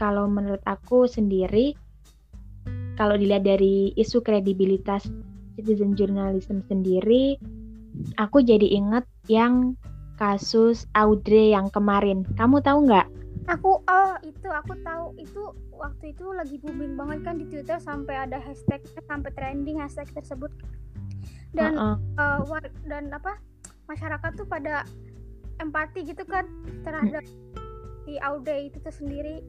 kalau 0.00 0.24
menurut 0.24 0.64
aku 0.64 1.04
sendiri 1.04 1.76
kalau 2.94 3.18
dilihat 3.18 3.42
dari 3.42 3.90
isu 3.98 4.22
kredibilitas 4.22 5.02
citizen 5.58 5.98
journalism 5.98 6.62
sendiri, 6.70 7.38
aku 8.22 8.42
jadi 8.42 8.70
ingat 8.70 9.02
yang 9.26 9.74
kasus 10.14 10.86
Audrey 10.94 11.50
yang 11.54 11.70
kemarin. 11.74 12.22
Kamu 12.38 12.62
tahu 12.62 12.86
nggak? 12.86 13.06
Aku 13.44 13.84
oh 13.84 14.12
itu 14.24 14.48
aku 14.48 14.72
tahu 14.80 15.12
itu 15.20 15.42
waktu 15.76 16.16
itu 16.16 16.24
lagi 16.32 16.56
booming 16.64 16.96
banget 16.96 17.20
kan 17.28 17.36
di 17.36 17.44
Twitter 17.44 17.76
sampai 17.76 18.24
ada 18.24 18.40
hashtag 18.40 18.80
sampai 19.04 19.30
trending 19.36 19.76
hashtag 19.76 20.08
tersebut 20.16 20.48
dan 21.52 21.76
uh 21.76 22.00
-uh. 22.16 22.40
Uh, 22.40 22.60
dan 22.88 23.12
apa 23.12 23.36
masyarakat 23.84 24.30
tuh 24.32 24.48
pada 24.48 24.88
empati 25.60 26.08
gitu 26.08 26.24
kan 26.24 26.48
terhadap 26.82 27.22
si 28.04 28.16
Audrey 28.20 28.72
itu 28.72 28.80
tuh 28.80 28.94
sendiri. 28.94 29.44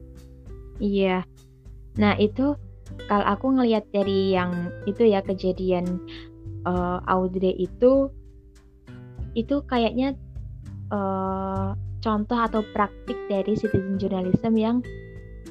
Iya. 0.76 1.24
Nah 1.96 2.14
itu 2.20 2.54
kalau 3.08 3.26
aku 3.26 3.46
ngelihat 3.56 3.88
dari 3.90 4.36
yang 4.36 4.52
itu 4.84 5.08
ya 5.08 5.24
kejadian 5.24 6.04
uh, 6.68 7.00
Audrey 7.08 7.56
itu 7.56 8.12
itu 9.36 9.56
kayaknya 9.68 10.16
uh, 10.92 11.76
contoh 12.00 12.38
atau 12.38 12.62
praktik 12.74 13.16
dari 13.26 13.56
citizen 13.58 13.96
journalism 13.96 14.54
yang 14.56 14.76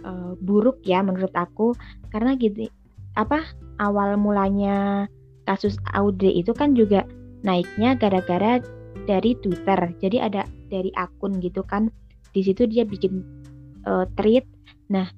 uh, 0.05 0.33
buruk 0.39 0.79
ya 0.85 1.01
menurut 1.01 1.33
aku. 1.35 1.73
Karena 2.09 2.35
gitu 2.37 2.69
apa 3.15 3.47
awal 3.79 4.19
mulanya 4.19 5.07
kasus 5.47 5.79
Audrey 5.95 6.41
itu 6.41 6.51
kan 6.51 6.75
juga 6.75 7.07
naiknya 7.45 7.95
gara-gara 7.95 8.59
dari 9.05 9.37
Twitter. 9.39 9.93
Jadi 10.01 10.17
ada 10.19 10.43
dari 10.67 10.89
akun 10.97 11.39
gitu 11.39 11.61
kan. 11.65 11.91
Di 12.35 12.43
situ 12.43 12.67
dia 12.67 12.83
bikin 12.83 13.23
uh, 13.87 14.05
tweet 14.19 14.43
nah 14.85 15.09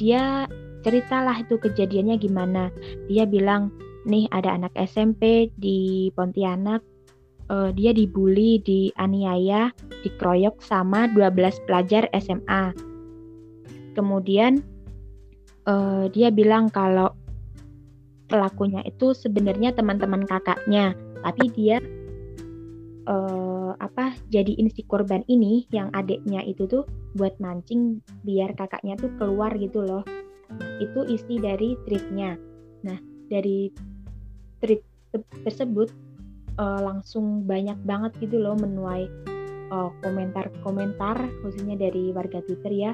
dia 0.00 0.48
ceritalah 0.86 1.42
itu 1.42 1.58
kejadiannya 1.58 2.16
gimana. 2.16 2.70
Dia 3.10 3.26
bilang 3.26 3.74
nih 4.08 4.30
ada 4.32 4.54
anak 4.56 4.72
SMP 4.78 5.52
di 5.58 6.08
Pontianak 6.14 6.80
uh, 7.50 7.70
dia 7.74 7.90
dibully 7.92 8.60
dianiaya 8.62 9.72
dikeroyok 10.04 10.60
sama 10.62 11.10
12 11.12 11.64
pelajar 11.68 12.06
SMA 12.16 12.72
kemudian 13.98 14.62
uh, 15.66 16.06
dia 16.12 16.30
bilang 16.30 16.70
kalau 16.70 17.12
pelakunya 18.28 18.84
itu 18.84 19.16
sebenarnya 19.16 19.72
teman-teman 19.72 20.22
kakaknya 20.28 20.92
tapi 21.24 21.50
dia 21.50 21.82
uh, 23.08 23.74
apa 23.80 24.14
jadiin 24.30 24.70
si 24.70 24.84
korban 24.86 25.24
ini 25.26 25.66
yang 25.74 25.90
adiknya 25.96 26.44
itu 26.44 26.68
tuh 26.68 26.84
buat 27.16 27.34
mancing 27.42 28.04
biar 28.22 28.54
kakaknya 28.54 28.94
tuh 29.00 29.10
keluar 29.18 29.50
gitu 29.56 29.82
loh 29.82 30.04
itu 30.80 31.00
isi 31.08 31.36
dari 31.38 31.76
tweetnya. 31.84 32.38
Nah, 32.84 32.98
dari 33.28 33.68
tweet 34.62 34.82
tersebut 35.44 35.92
uh, 36.58 36.80
langsung 36.82 37.46
banyak 37.46 37.78
banget 37.86 38.12
gitu 38.20 38.42
loh 38.42 38.58
menuai 38.58 39.06
eh, 39.68 39.90
komentar-komentar 40.00 41.28
khususnya 41.44 41.78
dari 41.78 42.10
warga 42.12 42.42
Twitter 42.44 42.72
ya. 42.72 42.92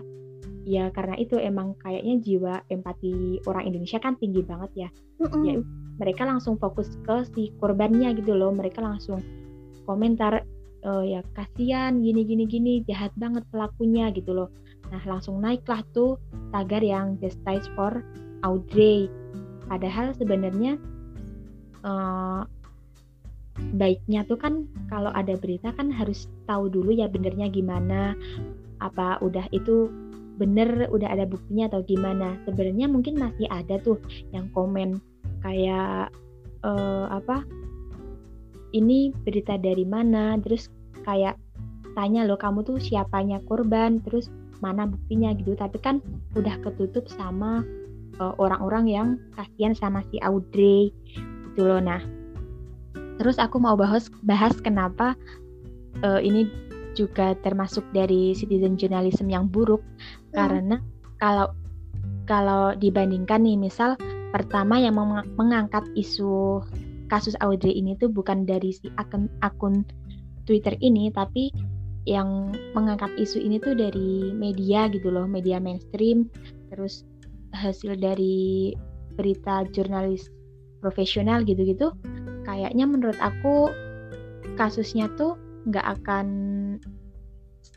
Ya 0.64 0.88
karena 0.96 1.20
itu 1.20 1.36
emang 1.36 1.76
kayaknya 1.84 2.14
jiwa 2.24 2.54
empati 2.72 3.44
orang 3.44 3.68
Indonesia 3.68 4.00
kan 4.00 4.16
tinggi 4.16 4.40
banget 4.40 4.70
ya. 4.74 4.88
Ya 5.44 5.60
mereka 6.00 6.26
langsung 6.26 6.58
fokus 6.58 6.98
ke 7.04 7.22
si 7.36 7.52
korbannya 7.60 8.16
gitu 8.16 8.34
loh. 8.34 8.50
Mereka 8.50 8.80
langsung 8.80 9.20
komentar 9.84 10.42
uh, 10.82 11.04
ya 11.04 11.20
kasihan 11.36 12.00
gini 12.00 12.24
gini 12.24 12.44
gini 12.48 12.72
jahat 12.88 13.12
banget 13.20 13.44
pelakunya 13.52 14.08
gitu 14.10 14.32
loh 14.32 14.48
Nah, 14.94 15.02
langsung 15.08 15.40
naiklah 15.40 15.82
tuh 15.90 16.20
tagar 16.52 16.78
yang 16.84 17.16
Justice 17.18 17.66
for 17.74 18.04
Audrey. 18.44 19.08
Padahal 19.64 20.12
sebenarnya 20.12 20.76
uh, 21.82 22.44
baiknya 23.74 24.26
tuh 24.26 24.38
kan 24.38 24.66
kalau 24.90 25.14
ada 25.14 25.38
berita 25.38 25.70
kan 25.74 25.90
harus 25.90 26.26
tahu 26.46 26.66
dulu 26.70 26.90
ya 26.94 27.06
benernya 27.06 27.50
gimana. 27.50 28.14
Apa 28.82 29.22
udah 29.22 29.46
itu 29.54 29.88
bener 30.34 30.90
udah 30.90 31.08
ada 31.08 31.24
buktinya 31.26 31.70
atau 31.70 31.82
gimana. 31.86 32.34
Sebenarnya 32.46 32.86
mungkin 32.90 33.18
masih 33.18 33.46
ada 33.50 33.78
tuh 33.82 33.98
yang 34.34 34.50
komen 34.50 34.98
kayak 35.44 36.10
uh, 36.64 37.06
apa 37.12 37.44
ini 38.74 39.14
berita 39.22 39.54
dari 39.54 39.86
mana 39.86 40.34
terus 40.42 40.66
kayak 41.06 41.38
tanya 41.94 42.26
loh 42.26 42.34
kamu 42.34 42.66
tuh 42.66 42.82
siapanya 42.82 43.38
korban 43.46 44.02
terus 44.02 44.26
mana 44.58 44.88
buktinya 44.88 45.30
gitu 45.38 45.54
tapi 45.54 45.78
kan 45.78 46.02
udah 46.34 46.58
ketutup 46.66 47.06
sama 47.06 47.62
eh, 48.18 48.34
orang-orang 48.40 48.84
yang 48.90 49.08
kasihan 49.38 49.76
sama 49.78 50.02
si 50.10 50.18
Audrey 50.18 50.90
gitu 51.54 51.62
loh 51.62 51.78
nah 51.78 52.02
terus 53.20 53.38
aku 53.38 53.60
mau 53.62 53.78
bahas 53.78 54.10
bahas 54.26 54.54
kenapa 54.60 55.14
uh, 56.02 56.18
ini 56.18 56.50
juga 56.94 57.34
termasuk 57.42 57.82
dari 57.90 58.34
citizen 58.34 58.78
journalism 58.78 59.26
yang 59.30 59.50
buruk 59.50 59.82
hmm. 59.82 60.34
karena 60.34 60.76
kalau 61.18 61.50
kalau 62.24 62.72
dibandingkan 62.78 63.42
nih 63.44 63.58
misal 63.58 63.98
pertama 64.34 64.80
yang 64.80 64.98
meng 64.98 65.22
mengangkat 65.38 65.84
isu 65.94 66.62
kasus 67.12 67.36
Audrey 67.44 67.76
ini 67.76 67.94
tuh 68.00 68.10
bukan 68.10 68.48
dari 68.48 68.74
si 68.74 68.90
akun 68.98 69.30
akun 69.44 69.84
Twitter 70.48 70.74
ini 70.80 71.12
tapi 71.12 71.52
yang 72.04 72.52
mengangkat 72.76 73.08
isu 73.16 73.40
ini 73.40 73.56
tuh 73.56 73.72
dari 73.72 74.32
media 74.36 74.88
gitu 74.92 75.08
loh, 75.08 75.24
media 75.24 75.56
mainstream, 75.56 76.28
terus 76.68 77.08
hasil 77.56 77.96
dari 77.96 78.76
berita 79.16 79.64
jurnalis 79.72 80.28
profesional 80.84 81.40
gitu-gitu, 81.48 81.96
kayaknya 82.44 82.84
menurut 82.84 83.18
aku 83.18 83.72
kasusnya 84.60 85.08
tuh 85.16 85.34
nggak 85.64 86.00
akan 86.00 86.26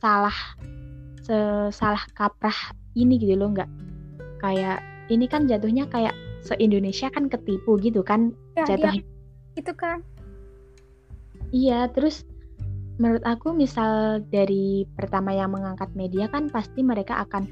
salah 0.03 0.35
salah 1.71 2.03
kaprah 2.15 2.55
ini 2.95 3.19
gitu 3.19 3.35
loh, 3.35 3.51
nggak 3.51 3.67
kayak 4.39 4.79
ini 5.11 5.27
kan 5.27 5.47
jatuhnya 5.47 5.87
kayak 5.91 6.15
se 6.43 6.55
Indonesia 6.59 7.11
kan 7.11 7.27
ketipu 7.27 7.75
gitu 7.79 8.03
kan 8.03 8.31
ya, 8.55 8.63
jatuhnya. 8.63 9.03
Itu 9.59 9.73
kan. 9.75 10.03
Iya, 11.51 11.87
terus 11.91 12.23
menurut 12.99 13.23
aku 13.27 13.53
misal 13.53 14.23
dari 14.31 14.87
pertama 14.95 15.31
yang 15.35 15.53
mengangkat 15.53 15.91
media 15.93 16.27
kan 16.27 16.49
pasti 16.49 16.81
mereka 16.81 17.23
akan 17.27 17.45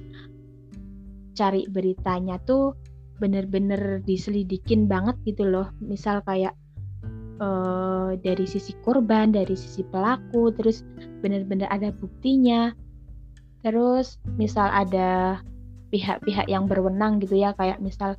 cari 1.35 1.67
beritanya 1.67 2.39
tuh 2.47 2.73
bener-bener 3.19 4.03
diselidikin 4.03 4.87
banget 4.87 5.15
gitu 5.23 5.47
loh 5.47 5.71
misal 5.79 6.19
kayak 6.25 6.55
uh, 7.39 8.15
dari 8.19 8.45
sisi 8.47 8.75
korban 8.83 9.31
dari 9.31 9.55
sisi 9.55 9.83
pelaku 9.87 10.51
terus 10.55 10.83
bener-bener 11.19 11.67
ada 11.71 11.91
buktinya. 11.95 12.71
Terus 13.65 14.21
misal 14.37 14.69
ada 14.69 15.41
pihak-pihak 15.89 16.45
yang 16.51 16.69
berwenang 16.69 17.17
gitu 17.23 17.39
ya 17.39 17.55
kayak 17.57 17.81
misal 17.81 18.13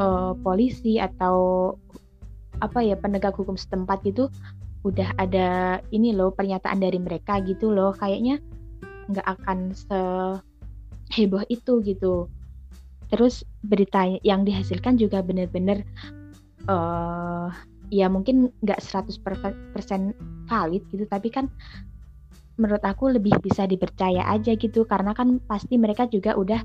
uh, 0.00 0.32
polisi 0.40 0.96
atau 0.96 1.74
apa 2.62 2.78
ya 2.80 2.94
penegak 2.94 3.34
hukum 3.34 3.58
setempat 3.58 4.06
gitu 4.06 4.30
udah 4.82 5.14
ada 5.18 5.78
ini 5.94 6.10
loh 6.10 6.34
pernyataan 6.34 6.82
dari 6.82 6.98
mereka 6.98 7.38
gitu 7.42 7.70
loh. 7.70 7.94
Kayaknya 7.94 8.42
nggak 9.10 9.26
akan 9.26 9.74
seheboh 9.74 11.42
itu 11.46 11.82
gitu. 11.86 12.26
Terus 13.12 13.44
berita 13.62 14.08
yang 14.24 14.42
dihasilkan 14.42 14.96
juga 14.98 15.20
bener-bener 15.22 15.86
uh, 16.66 17.52
ya 17.92 18.08
mungkin 18.08 18.48
nggak 18.64 18.80
100% 18.80 19.20
valid 20.48 20.82
gitu 20.88 21.04
tapi 21.04 21.28
kan 21.28 21.52
menurut 22.56 22.80
aku 22.80 23.12
lebih 23.12 23.36
bisa 23.44 23.68
dipercaya 23.68 24.24
aja 24.32 24.56
gitu 24.56 24.88
karena 24.88 25.12
kan 25.12 25.36
pasti 25.44 25.76
mereka 25.76 26.08
juga 26.08 26.32
udah 26.32 26.64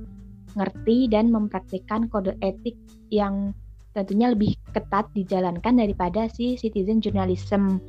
ngerti 0.55 1.11
dan 1.11 1.27
mempraktikkan 1.27 2.07
kode 2.07 2.39
etik 2.39 2.79
yang 3.11 3.51
tentunya 3.91 4.31
lebih 4.31 4.55
ketat 4.71 5.09
dijalankan 5.11 5.75
daripada 5.75 6.31
si 6.31 6.55
citizen 6.55 7.03
journalism 7.03 7.81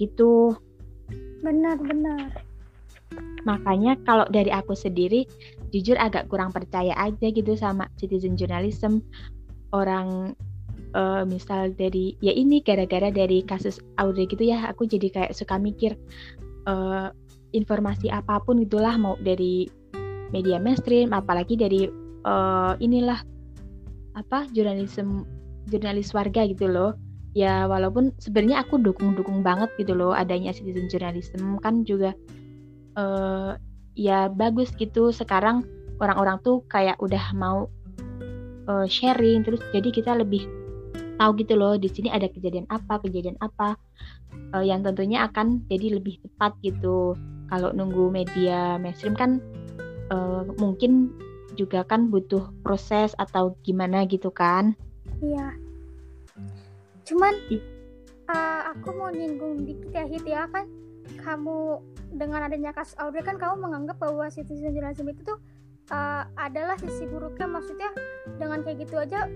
gitu. 0.00 0.54
Benar, 1.42 1.76
benar. 1.82 2.42
Makanya 3.42 3.98
kalau 4.06 4.26
dari 4.30 4.54
aku 4.54 4.74
sendiri 4.74 5.26
jujur 5.74 5.98
agak 5.98 6.30
kurang 6.30 6.54
percaya 6.54 6.94
aja 6.94 7.26
gitu 7.28 7.52
sama 7.58 7.90
citizen 8.00 8.34
journalism. 8.38 9.04
orang 9.68 10.32
uh, 10.94 11.22
misal 11.28 11.72
dari 11.74 12.14
ya 12.22 12.32
ini 12.32 12.60
gara-gara 12.62 13.10
dari 13.12 13.44
kasus 13.44 13.80
Audrey 13.98 14.28
gitu 14.28 14.46
ya 14.46 14.68
aku 14.68 14.88
jadi 14.88 15.08
kayak 15.10 15.32
suka 15.36 15.58
mikir 15.60 15.96
uh, 16.68 17.10
informasi 17.52 18.12
apa 18.12 18.40
pun 18.44 18.60
itulah 18.60 18.94
mau 19.00 19.16
dari 19.20 19.68
media 20.32 20.60
mainstream 20.60 21.16
apalagi 21.16 21.56
dari 21.56 21.88
uh, 22.28 22.76
inilah 22.80 23.20
apa 24.16 24.44
jurnalisme 24.52 25.24
jurnalis 25.68 26.12
warga 26.12 26.44
gitu 26.48 26.68
loh. 26.68 26.96
Ya 27.36 27.68
walaupun 27.68 28.16
sebenarnya 28.18 28.66
aku 28.66 28.80
dukung-dukung 28.80 29.44
banget 29.44 29.70
gitu 29.78 29.94
loh 29.94 30.16
adanya 30.16 30.50
citizen 30.50 30.90
journalism 30.90 31.60
kan 31.62 31.84
juga 31.86 32.16
uh, 32.98 33.54
ya 33.94 34.32
bagus 34.32 34.72
gitu. 34.74 35.14
Sekarang 35.14 35.62
orang-orang 36.02 36.40
tuh 36.42 36.64
kayak 36.66 36.98
udah 36.98 37.30
mau 37.36 37.68
uh, 38.66 38.86
sharing 38.88 39.46
terus 39.46 39.62
jadi 39.70 39.88
kita 39.92 40.12
lebih 40.18 40.57
tahu 41.18 41.30
gitu 41.42 41.58
loh 41.58 41.74
di 41.74 41.90
sini 41.90 42.08
ada 42.08 42.30
kejadian 42.30 42.64
apa 42.70 43.02
kejadian 43.02 43.34
apa 43.42 43.74
uh, 44.54 44.64
yang 44.64 44.86
tentunya 44.86 45.26
akan 45.26 45.66
jadi 45.66 45.98
lebih 45.98 46.22
tepat 46.22 46.54
gitu. 46.62 47.18
Kalau 47.48 47.72
nunggu 47.74 48.12
media 48.12 48.78
mainstream 48.78 49.18
kan 49.18 49.42
uh, 50.14 50.46
mungkin 50.56 51.12
juga 51.58 51.82
kan 51.82 52.06
butuh 52.08 52.54
proses 52.62 53.12
atau 53.18 53.58
gimana 53.66 54.06
gitu 54.06 54.30
kan? 54.30 54.78
Iya. 55.18 55.58
Cuman 57.02 57.34
uh, 58.30 58.60
aku 58.76 58.88
mau 58.94 59.10
nyinggung 59.10 59.66
dikit 59.66 59.90
ya 59.90 60.06
Hit 60.06 60.24
ya. 60.28 60.46
Kan 60.54 60.70
kamu 61.24 61.82
dengan 62.14 62.46
adanya 62.46 62.70
kasus 62.70 62.94
Audrey 63.00 63.24
kan 63.26 63.40
kamu 63.40 63.64
menganggap 63.64 63.98
bahwa 63.98 64.30
citizen 64.30 64.70
journalism 64.70 65.08
itu 65.10 65.24
tuh 65.24 65.38
uh, 65.90 66.28
adalah 66.38 66.78
sisi 66.78 67.08
buruknya. 67.10 67.48
Maksudnya 67.50 67.90
dengan 68.38 68.62
kayak 68.62 68.86
gitu 68.86 69.00
aja 69.00 69.26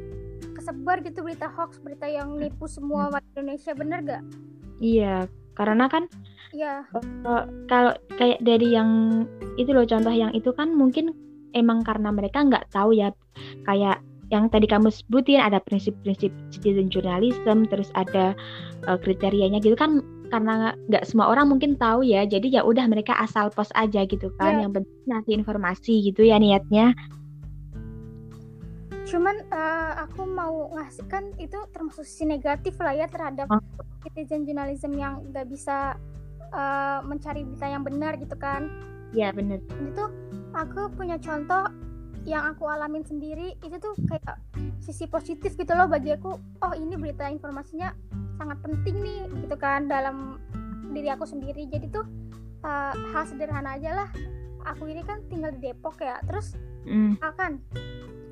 kesebar 0.54 1.00
gitu 1.06 1.22
berita 1.22 1.46
hoax 1.46 1.78
berita 1.78 2.06
yang 2.10 2.34
nipu 2.36 2.66
semua 2.66 3.08
warga 3.10 3.28
Indonesia 3.38 3.72
bener 3.72 3.98
gak? 4.02 4.22
Iya 4.82 5.30
karena 5.54 5.86
kan 5.86 6.08
Iya. 6.52 6.84
Uh, 7.24 7.48
kalau 7.64 7.96
kayak 8.20 8.44
dari 8.44 8.76
yang 8.76 9.24
itu 9.56 9.72
loh 9.72 9.88
contoh 9.88 10.12
yang 10.12 10.36
itu 10.36 10.52
kan 10.52 10.68
mungkin 10.76 11.16
emang 11.56 11.80
karena 11.80 12.12
mereka 12.12 12.44
nggak 12.44 12.68
tahu 12.68 12.92
ya 12.92 13.08
kayak 13.64 14.04
yang 14.32 14.48
tadi 14.48 14.64
kamu 14.64 14.88
sebutin 14.88 15.44
ada 15.44 15.60
prinsip-prinsip 15.60 16.32
citizen 16.52 16.88
journalism 16.88 17.68
terus 17.68 17.92
ada 17.92 18.32
uh, 18.88 18.96
kriterianya 18.96 19.60
gitu 19.60 19.76
kan 19.76 20.00
karena 20.32 20.72
nggak 20.88 21.04
semua 21.04 21.28
orang 21.28 21.52
mungkin 21.52 21.76
tahu 21.76 22.00
ya 22.00 22.24
jadi 22.24 22.60
ya 22.60 22.62
udah 22.64 22.88
mereka 22.88 23.12
asal 23.20 23.52
post 23.52 23.72
aja 23.76 24.08
gitu 24.08 24.32
kan 24.40 24.56
yeah. 24.56 24.62
yang 24.64 24.72
penting 24.72 24.96
ngasih 25.04 25.32
informasi 25.44 25.94
gitu 26.08 26.24
ya 26.24 26.40
niatnya 26.40 26.96
cuman 29.08 29.36
uh, 29.50 30.06
aku 30.06 30.22
mau 30.24 30.70
ngasih 30.78 31.06
kan 31.10 31.24
itu 31.36 31.58
termasuk 31.74 32.06
sisi 32.06 32.24
negatif 32.24 32.78
lah 32.78 32.94
ya 32.94 33.06
terhadap 33.10 33.50
oh. 33.50 33.60
citizen 34.06 34.46
journalism 34.46 34.94
yang 34.94 35.22
nggak 35.30 35.46
bisa 35.50 35.98
uh, 36.54 37.00
mencari 37.02 37.42
berita 37.42 37.66
yang 37.66 37.82
benar 37.82 38.16
gitu 38.20 38.36
kan. 38.38 38.70
Ya 39.12 39.34
benar. 39.34 39.60
Itu 39.82 40.04
aku 40.56 40.92
punya 40.94 41.18
contoh 41.18 41.68
yang 42.22 42.54
aku 42.54 42.70
alamin 42.70 43.02
sendiri 43.02 43.58
itu 43.66 43.76
tuh 43.82 43.98
kayak 44.06 44.38
sisi 44.78 45.10
positif 45.10 45.58
gitu 45.58 45.72
loh 45.74 45.90
bagi 45.90 46.14
aku. 46.14 46.38
Oh 46.62 46.72
ini 46.76 46.94
berita 46.94 47.26
informasinya 47.26 47.92
sangat 48.38 48.62
penting 48.62 49.02
nih 49.02 49.20
gitu 49.42 49.56
kan 49.58 49.90
dalam 49.90 50.38
diri 50.94 51.10
aku 51.10 51.26
sendiri. 51.26 51.66
Jadi 51.66 51.90
tuh 51.90 52.06
uh, 52.62 52.94
hal 53.12 53.24
sederhana 53.26 53.76
aja 53.76 54.04
lah. 54.04 54.10
Aku 54.62 54.86
ini 54.86 55.02
kan 55.02 55.18
tinggal 55.26 55.50
di 55.50 55.58
Depok 55.58 55.98
ya 55.98 56.22
terus 56.22 56.54
mm. 56.86 57.18
akan 57.18 57.58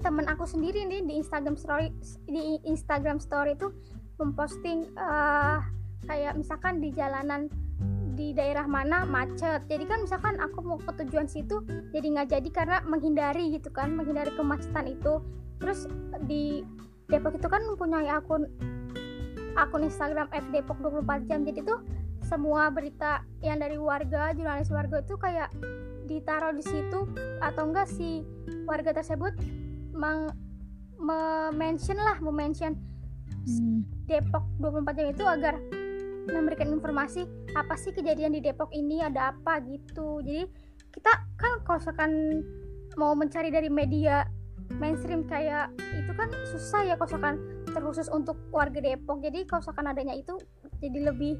temen 0.00 0.26
aku 0.26 0.48
sendiri 0.48 0.88
nih 0.88 1.04
di 1.04 1.14
Instagram 1.20 1.54
story 1.54 1.92
di 2.24 2.58
Instagram 2.64 3.20
story 3.20 3.54
itu 3.54 3.68
memposting 4.16 4.88
uh, 4.96 5.60
kayak 6.08 6.36
misalkan 6.36 6.80
di 6.80 6.92
jalanan 6.92 7.52
di 8.16 8.36
daerah 8.36 8.68
mana 8.68 9.08
macet. 9.08 9.64
Jadi 9.68 9.84
kan 9.88 10.04
misalkan 10.04 10.36
aku 10.40 10.60
mau 10.60 10.76
ke 10.80 10.92
tujuan 11.04 11.24
situ 11.24 11.64
jadi 11.92 12.06
nggak 12.16 12.28
jadi 12.36 12.48
karena 12.52 12.78
menghindari 12.84 13.56
gitu 13.56 13.72
kan 13.72 13.92
menghindari 13.92 14.32
kemacetan 14.36 14.88
itu. 14.88 15.24
Terus 15.60 15.88
di 16.24 16.64
Depok 17.10 17.36
itu 17.36 17.48
kan 17.50 17.64
mempunyai 17.66 18.06
akun 18.06 18.46
akun 19.58 19.82
Instagram 19.82 20.30
@depok 20.54 20.78
24 20.78 21.26
jam. 21.26 21.42
Jadi 21.42 21.60
tuh 21.66 21.82
semua 22.22 22.70
berita 22.70 23.26
yang 23.42 23.58
dari 23.58 23.74
warga 23.74 24.30
jurnalis 24.30 24.70
warga 24.70 25.02
itu 25.02 25.18
kayak 25.18 25.50
ditaruh 26.06 26.54
di 26.54 26.62
situ 26.62 27.06
atau 27.42 27.62
enggak 27.66 27.90
si 27.90 28.22
warga 28.66 28.94
tersebut 28.94 29.34
meng 30.00 30.32
mention 31.52 32.00
lah 32.00 32.16
mention 32.24 32.72
hmm. 33.44 33.84
Depok 34.08 34.44
24 34.58 34.96
jam 34.96 35.06
itu 35.12 35.24
agar 35.28 35.54
memberikan 36.28 36.68
informasi 36.72 37.24
apa 37.56 37.74
sih 37.76 37.92
kejadian 37.92 38.36
di 38.36 38.40
Depok 38.44 38.70
ini 38.72 39.00
ada 39.00 39.34
apa 39.34 39.60
gitu 39.64 40.20
jadi 40.24 40.46
kita 40.90 41.12
kan 41.38 41.52
kalau 41.64 41.78
misalkan 41.78 42.12
mau 42.98 43.14
mencari 43.14 43.48
dari 43.48 43.70
media 43.70 44.26
mainstream 44.78 45.26
kayak 45.26 45.72
itu 45.96 46.12
kan 46.14 46.28
susah 46.50 46.80
ya 46.86 46.94
kalau 46.94 47.08
misalkan 47.10 47.36
terkhusus 47.70 48.06
untuk 48.10 48.36
warga 48.54 48.78
Depok 48.78 49.22
jadi 49.22 49.46
kalau 49.46 49.62
misalkan 49.64 49.86
adanya 49.90 50.14
itu 50.14 50.34
jadi 50.78 51.10
lebih 51.10 51.38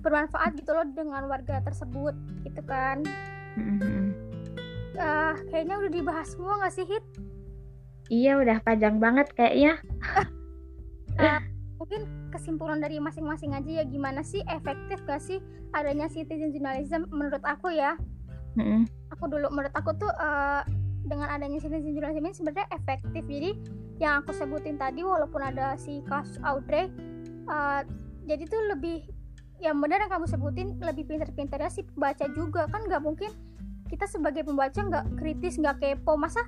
bermanfaat 0.00 0.54
gitu 0.58 0.70
loh 0.70 0.86
dengan 0.92 1.24
warga 1.26 1.62
tersebut 1.64 2.14
gitu 2.44 2.62
kan 2.64 3.02
mm-hmm. 3.56 4.04
uh, 5.00 5.34
kayaknya 5.50 5.80
udah 5.80 5.92
dibahas 5.92 6.28
semua 6.36 6.60
nggak 6.62 6.74
sih 6.74 6.86
hit 6.86 7.04
Iya 8.06 8.38
udah 8.38 8.62
panjang 8.62 9.02
banget 9.02 9.30
kayaknya. 9.34 9.82
uh, 11.18 11.40
mungkin 11.80 12.06
kesimpulan 12.30 12.78
dari 12.78 12.98
masing-masing 13.02 13.52
aja 13.52 13.82
ya 13.82 13.84
gimana 13.86 14.24
sih 14.24 14.42
efektif 14.50 15.02
gak 15.06 15.22
sih 15.22 15.38
adanya 15.74 16.08
citizen 16.10 16.54
journalism 16.54 17.06
menurut 17.10 17.42
aku 17.42 17.74
ya. 17.74 17.98
Mm-hmm. 18.56 18.88
Aku 19.18 19.28
dulu 19.28 19.50
menurut 19.52 19.74
aku 19.74 19.92
tuh 19.98 20.10
uh, 20.22 20.62
dengan 21.06 21.30
adanya 21.30 21.58
citizen 21.62 21.94
journalism 21.94 22.26
ini 22.26 22.34
sebenarnya 22.34 22.68
efektif. 22.74 23.22
Jadi 23.26 23.50
yang 24.02 24.22
aku 24.22 24.30
sebutin 24.34 24.76
tadi 24.76 25.02
walaupun 25.02 25.40
ada 25.40 25.74
si 25.80 26.04
kasus 26.06 26.38
Audrey, 26.44 26.90
uh, 27.48 27.82
jadi 28.26 28.44
tuh 28.46 28.60
lebih 28.70 29.06
yang 29.56 29.80
benar 29.80 30.04
yang 30.04 30.12
kamu 30.12 30.26
sebutin 30.28 30.76
lebih 30.84 31.08
pintar-pintar 31.08 31.64
ya 31.64 31.70
si 31.72 31.80
pembaca 31.80 32.28
juga 32.36 32.68
kan 32.68 32.84
nggak 32.84 33.00
mungkin 33.00 33.32
kita 33.88 34.04
sebagai 34.04 34.44
pembaca 34.44 34.76
nggak 34.76 35.16
kritis 35.16 35.56
nggak 35.56 35.80
kepo 35.80 36.18
masa 36.20 36.44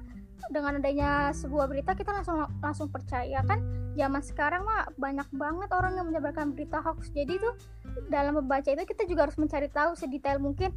dengan 0.48 0.78
adanya 0.78 1.34
sebuah 1.34 1.66
berita 1.66 1.92
kita 1.98 2.14
langsung 2.14 2.46
langsung 2.62 2.88
percaya 2.88 3.42
kan? 3.44 3.58
Zaman 3.98 4.22
sekarang 4.22 4.62
mah 4.62 4.88
banyak 4.94 5.26
banget 5.34 5.70
orang 5.74 5.98
yang 5.98 6.06
menyebarkan 6.06 6.54
berita 6.54 6.78
hoax. 6.78 7.10
Jadi 7.10 7.42
tuh 7.42 7.54
dalam 8.08 8.38
membaca 8.38 8.70
itu 8.70 8.84
kita 8.86 9.04
juga 9.10 9.26
harus 9.26 9.36
mencari 9.36 9.66
tahu 9.68 9.98
sedetail 9.98 10.38
mungkin 10.38 10.70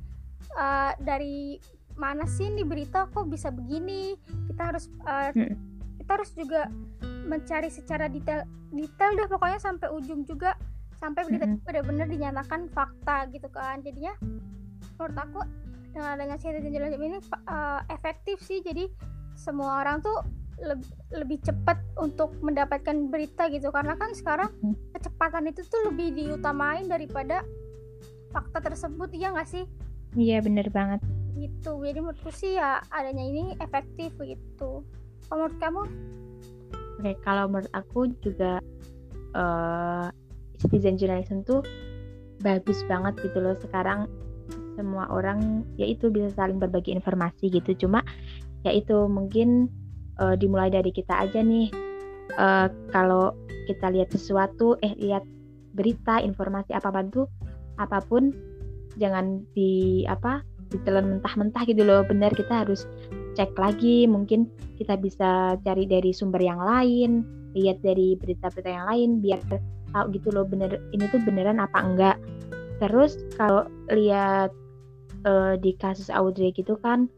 uh, 0.58 0.98
dari 0.98 1.62
mana 1.94 2.26
sih 2.26 2.50
ini 2.50 2.66
berita 2.66 3.06
kok 3.12 3.30
bisa 3.30 3.54
begini? 3.54 4.18
Kita 4.50 4.74
harus 4.74 4.90
uh, 5.06 5.30
kita 6.02 6.12
harus 6.18 6.32
juga 6.34 6.66
mencari 7.30 7.70
secara 7.70 8.10
detail 8.10 8.44
detail 8.74 9.14
deh 9.14 9.30
pokoknya 9.30 9.62
sampai 9.62 9.88
ujung 9.94 10.26
juga 10.26 10.58
sampai 10.98 11.26
berita 11.26 11.46
hmm. 11.46 11.66
benar-benar 11.66 12.08
dinyatakan 12.10 12.70
fakta 12.74 13.30
gitu 13.30 13.48
kan? 13.54 13.86
Jadinya 13.86 14.18
menurut 14.98 15.18
aku 15.18 15.42
dengan 15.92 16.16
adanya 16.16 16.40
citizen 16.40 16.72
journalism 16.72 17.04
ini 17.04 17.18
uh, 17.46 17.82
efektif 17.92 18.40
sih. 18.42 18.64
Jadi 18.64 18.90
semua 19.42 19.82
orang 19.82 20.06
tuh 20.06 20.22
lebih, 20.62 20.94
lebih 21.10 21.38
cepat 21.42 21.82
untuk 21.98 22.38
mendapatkan 22.46 23.10
berita 23.10 23.50
gitu. 23.50 23.74
Karena 23.74 23.98
kan 23.98 24.14
sekarang 24.14 24.54
hmm. 24.62 24.94
kecepatan 24.94 25.50
itu 25.50 25.66
tuh 25.66 25.90
lebih 25.90 26.14
diutamain 26.14 26.86
daripada 26.86 27.42
fakta 28.30 28.62
tersebut 28.62 29.10
iya 29.18 29.34
nggak 29.34 29.50
sih? 29.50 29.66
Iya 30.14 30.46
bener 30.46 30.70
banget. 30.70 31.02
Gitu. 31.34 31.74
Jadi 31.74 32.00
menurutku 32.00 32.30
sih 32.30 32.62
ya 32.62 32.86
adanya 32.94 33.26
ini 33.26 33.44
efektif 33.58 34.14
begitu 34.22 34.86
kalau 35.26 35.48
menurut 35.48 35.58
kamu? 35.58 35.82
Oke 37.02 37.12
kalau 37.26 37.50
menurut 37.50 37.72
aku 37.74 38.14
juga 38.22 38.62
uh, 39.34 40.08
citizen 40.62 41.02
journalism 41.02 41.42
tuh 41.42 41.66
bagus 42.46 42.86
banget 42.86 43.18
gitu 43.26 43.42
loh. 43.42 43.58
Sekarang 43.58 44.06
semua 44.76 45.10
orang 45.12 45.64
yaitu 45.76 46.12
bisa 46.12 46.32
saling 46.36 46.60
berbagi 46.60 46.94
informasi 46.94 47.52
gitu. 47.52 47.88
Cuma 47.88 48.06
yaitu 48.66 49.08
mungkin 49.10 49.70
uh, 50.22 50.38
dimulai 50.38 50.70
dari 50.70 50.94
kita 50.94 51.28
aja 51.28 51.42
nih. 51.42 51.70
Uh, 52.40 52.72
kalau 52.96 53.36
kita 53.68 53.92
lihat 53.92 54.10
sesuatu 54.12 54.80
eh 54.80 54.96
lihat 54.96 55.24
berita 55.76 56.20
informasi 56.24 56.72
apa 56.72 56.92
pun 56.92 57.08
tuh 57.12 57.28
apa 57.76 58.00
pun 58.04 58.32
jangan 59.00 59.44
di 59.56 60.04
apa 60.08 60.44
ditelan 60.72 61.18
mentah-mentah 61.20 61.64
gitu 61.68 61.84
loh. 61.84 62.04
Benar 62.08 62.32
kita 62.32 62.64
harus 62.64 62.88
cek 63.36 63.56
lagi. 63.60 64.08
Mungkin 64.08 64.48
kita 64.80 64.96
bisa 65.00 65.60
cari 65.60 65.86
dari 65.88 66.12
sumber 66.16 66.40
yang 66.40 66.60
lain 66.60 67.42
lihat 67.52 67.84
dari 67.84 68.16
berita-berita 68.16 68.70
yang 68.72 68.88
lain 68.88 69.10
biar 69.20 69.40
tahu 69.92 70.06
gitu 70.16 70.32
loh 70.32 70.48
bener 70.48 70.80
ini 70.96 71.04
tuh 71.12 71.20
beneran 71.24 71.60
apa 71.60 71.80
enggak. 71.84 72.18
Terus 72.80 73.20
kalau 73.36 73.68
lihat 73.92 74.56
uh, 75.28 75.60
di 75.60 75.76
kasus 75.78 76.08
Audrey 76.10 76.56
gitu 76.56 76.80
kan 76.80 77.12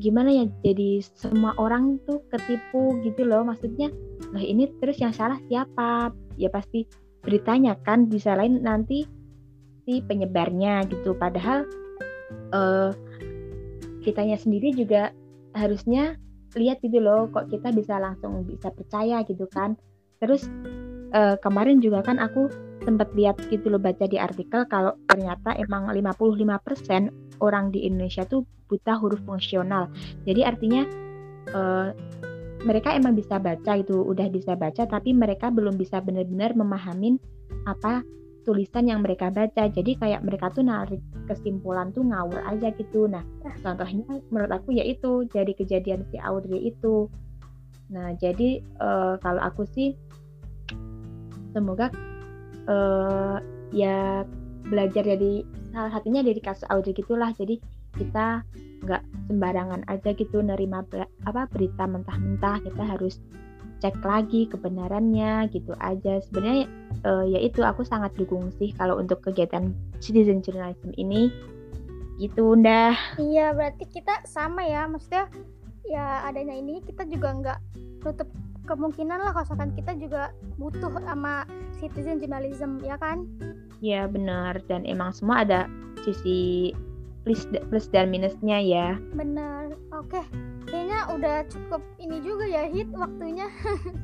gimana 0.00 0.32
ya 0.32 0.44
jadi 0.64 1.04
semua 1.04 1.52
orang 1.60 2.00
tuh 2.08 2.24
ketipu 2.32 3.00
gitu 3.04 3.26
loh. 3.26 3.44
Maksudnya 3.44 3.92
nah 4.32 4.40
ini 4.40 4.70
terus 4.80 5.00
yang 5.00 5.12
salah 5.12 5.40
siapa? 5.48 6.12
Ya 6.40 6.48
pasti 6.48 6.88
beritanya 7.22 7.78
kan 7.84 8.08
bisa 8.08 8.34
lain 8.34 8.64
nanti 8.64 9.04
si 9.84 10.00
penyebarnya 10.04 10.86
gitu. 10.88 11.12
Padahal 11.16 11.68
uh, 12.54 12.90
kitanya 14.02 14.38
sendiri 14.40 14.74
juga 14.74 15.12
harusnya 15.52 16.16
lihat 16.56 16.84
gitu 16.84 17.00
loh 17.00 17.28
kok 17.32 17.48
kita 17.48 17.72
bisa 17.72 17.96
langsung 17.96 18.44
bisa 18.44 18.72
percaya 18.72 19.24
gitu 19.24 19.48
kan. 19.48 19.76
Terus 20.20 20.46
uh, 21.12 21.36
kemarin 21.40 21.78
juga 21.80 22.02
kan 22.04 22.18
aku 22.18 22.48
sempat 22.82 23.14
lihat 23.14 23.38
gitu 23.48 23.70
loh 23.70 23.78
baca 23.78 24.04
di 24.10 24.18
artikel 24.18 24.66
kalau 24.66 24.98
ternyata 25.06 25.54
emang 25.54 25.86
55% 25.94 27.21
orang 27.40 27.72
di 27.72 27.86
Indonesia 27.88 28.26
tuh 28.26 28.44
buta 28.68 28.96
huruf 28.98 29.20
fungsional. 29.24 29.88
Jadi 30.24 30.40
artinya 30.44 30.82
uh, 31.52 31.92
mereka 32.62 32.94
emang 32.94 33.18
bisa 33.18 33.42
baca 33.42 33.74
itu 33.74 33.94
udah 34.00 34.30
bisa 34.30 34.54
baca 34.54 34.86
tapi 34.86 35.10
mereka 35.10 35.50
belum 35.50 35.74
bisa 35.74 35.98
benar-benar 35.98 36.54
memahamin 36.54 37.18
apa 37.66 38.06
tulisan 38.42 38.90
yang 38.90 39.02
mereka 39.02 39.30
baca. 39.30 39.70
Jadi 39.70 39.98
kayak 39.98 40.26
mereka 40.26 40.50
tuh 40.50 40.66
narik 40.66 41.02
kesimpulan 41.30 41.94
tuh 41.94 42.02
ngawur 42.02 42.42
aja 42.46 42.74
gitu. 42.74 43.06
Nah 43.06 43.22
contohnya 43.62 44.18
menurut 44.30 44.52
aku 44.52 44.74
yaitu 44.74 45.26
jadi 45.30 45.52
kejadian 45.54 46.02
si 46.10 46.18
Audrey 46.18 46.70
itu. 46.70 47.06
Nah 47.92 48.14
jadi 48.18 48.62
uh, 48.82 49.14
kalau 49.22 49.42
aku 49.42 49.62
sih 49.68 49.94
semoga 51.52 51.92
uh, 52.66 53.38
ya 53.70 54.26
belajar 54.66 55.04
dari 55.06 55.44
salah 55.72 55.90
satunya 55.90 56.20
dari 56.20 56.38
kasus 56.38 56.68
Audrey 56.68 56.92
gitulah. 56.92 57.32
Jadi 57.34 57.58
kita 57.96 58.44
nggak 58.84 59.02
sembarangan 59.28 59.82
aja 59.88 60.10
gitu 60.14 60.44
nerima 60.44 60.84
apa 61.26 61.48
berita 61.48 61.88
mentah-mentah. 61.88 62.62
Kita 62.62 62.82
harus 62.84 63.18
cek 63.82 63.98
lagi 64.04 64.46
kebenarannya 64.46 65.50
gitu 65.50 65.74
aja. 65.82 66.22
Sebenarnya 66.22 66.70
uh, 67.02 67.24
ya 67.26 67.40
itu 67.42 67.64
aku 67.64 67.82
sangat 67.82 68.14
dukung 68.14 68.52
sih 68.60 68.70
kalau 68.76 69.00
untuk 69.00 69.24
kegiatan 69.24 69.72
citizen 69.98 70.44
journalism 70.44 70.94
ini. 71.00 71.32
Gitu 72.20 72.54
dah 72.60 72.94
iya 73.18 73.50
berarti 73.56 73.88
kita 73.88 74.22
sama 74.28 74.62
ya. 74.62 74.86
Maksudnya 74.86 75.26
ya 75.88 76.22
adanya 76.28 76.54
ini 76.54 76.78
kita 76.84 77.08
juga 77.08 77.34
nggak 77.34 77.58
tutup 78.04 78.28
kemungkinan 78.68 79.18
lah. 79.18 79.32
Kalau 79.34 79.66
kita 79.74 79.98
juga 79.98 80.30
butuh 80.60 80.92
sama 81.02 81.48
citizen 81.82 82.22
journalism 82.22 82.78
ya 82.86 82.94
kan 83.00 83.26
Iya 83.82 84.06
benar. 84.06 84.62
Dan 84.70 84.86
emang 84.86 85.10
semua 85.10 85.42
ada 85.42 85.66
sisi 86.06 86.70
plus 87.26 87.44
plus 87.50 87.90
dan 87.90 88.08
minusnya 88.08 88.62
ya. 88.62 88.88
Benar. 89.12 89.74
Oke 89.92 90.22
kayaknya 90.70 91.04
udah 91.10 91.36
cukup 91.50 91.82
ini 91.98 92.22
juga 92.22 92.46
ya 92.46 92.70
hit 92.70 92.88
waktunya. 92.94 93.50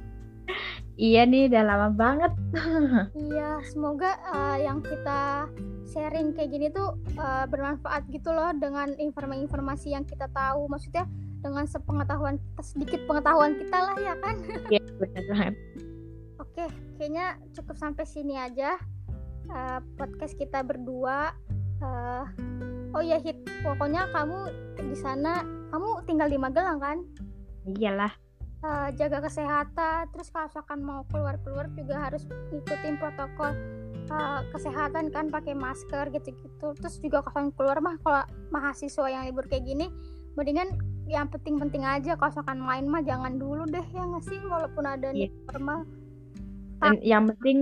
Iya 0.98 1.30
nih 1.30 1.46
udah 1.46 1.62
lama 1.62 1.88
banget. 1.94 2.32
Iya 3.30 3.62
semoga 3.70 4.18
uh, 4.34 4.58
yang 4.58 4.82
kita 4.82 5.46
sharing 5.86 6.34
kayak 6.34 6.50
gini 6.50 6.66
tuh 6.74 6.98
uh, 7.20 7.46
bermanfaat 7.46 8.10
gitu 8.10 8.34
loh 8.34 8.50
dengan 8.56 8.96
informasi-informasi 8.98 9.94
yang 9.94 10.02
kita 10.02 10.26
tahu. 10.34 10.66
Maksudnya 10.66 11.06
dengan 11.38 11.70
sepengetahuan 11.70 12.42
kita 12.42 12.62
sedikit 12.66 13.00
pengetahuan 13.06 13.54
kita 13.60 13.78
lah 13.78 13.96
ya 14.00 14.14
kan? 14.18 14.36
Iya 14.72 14.82
benar. 14.98 15.22
Banget 15.30 15.54
oke 16.58 16.64
kayaknya 16.98 17.38
cukup 17.54 17.76
sampai 17.78 18.02
sini 18.02 18.34
aja 18.34 18.78
uh, 19.52 19.80
podcast 19.96 20.34
kita 20.36 20.64
berdua 20.64 21.32
uh, 21.82 22.24
oh 22.96 23.02
ya 23.04 23.20
hit 23.20 23.36
pokoknya 23.64 24.08
kamu 24.12 24.52
di 24.78 24.96
sana 24.96 25.44
kamu 25.68 25.88
tinggal 26.08 26.28
di 26.32 26.38
Magelang 26.40 26.80
kan? 26.80 26.98
Iyalah. 27.68 28.12
Uh, 28.58 28.90
jaga 28.98 29.22
kesehatan 29.22 30.10
terus 30.10 30.34
kalau 30.34 30.50
misalkan 30.50 30.80
mau 30.82 31.06
keluar 31.14 31.38
keluar 31.46 31.70
juga 31.78 32.10
harus 32.10 32.26
ngikutin 32.50 32.98
protokol 32.98 33.54
uh, 34.10 34.42
kesehatan 34.50 35.14
kan 35.14 35.30
pakai 35.30 35.54
masker 35.54 36.10
gitu-gitu. 36.10 36.74
Terus 36.74 36.96
juga 36.98 37.22
kalau 37.22 37.54
keluar 37.54 37.78
mah 37.78 37.94
kalau 38.02 38.26
mahasiswa 38.50 39.06
yang 39.06 39.22
libur 39.30 39.46
kayak 39.46 39.62
gini 39.62 39.86
mendingan 40.34 40.74
yang 41.06 41.30
penting-penting 41.30 41.86
aja. 41.86 42.18
Kalau 42.18 42.30
misalkan 42.34 42.58
main 42.58 42.84
mah 42.90 43.02
jangan 43.04 43.38
dulu 43.38 43.62
deh 43.68 43.84
ya 43.94 44.02
nggak 44.02 44.24
sih? 44.26 44.40
Walaupun 44.42 44.84
ada 44.84 45.08
yeah. 45.14 45.30
normal. 45.54 45.86
Dan 46.82 46.94
yang 47.02 47.24
penting 47.30 47.58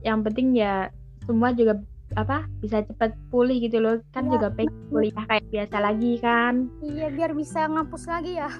yang 0.00 0.24
penting 0.24 0.56
ya 0.56 0.88
semua 1.26 1.52
juga 1.52 1.80
apa 2.18 2.42
bisa 2.58 2.82
cepat 2.82 3.14
pulih 3.30 3.62
gitu 3.62 3.78
loh. 3.78 4.02
Kan 4.10 4.26
ya. 4.28 4.38
juga 4.38 4.48
pengen 4.54 4.74
kuliah 4.90 5.24
kayak 5.30 5.46
biasa 5.50 5.76
lagi 5.78 6.12
kan. 6.18 6.54
Iya 6.82 7.06
biar 7.14 7.30
bisa 7.34 7.70
ngapus 7.70 8.04
lagi 8.10 8.32
ya. 8.38 8.50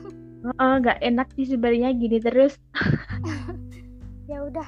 Nggak 0.60 0.98
uh, 0.98 1.04
enak 1.04 1.28
sih 1.34 1.46
sebenarnya 1.50 1.90
gini 1.96 2.18
terus. 2.22 2.54
Ya 4.30 4.46
udah 4.46 4.62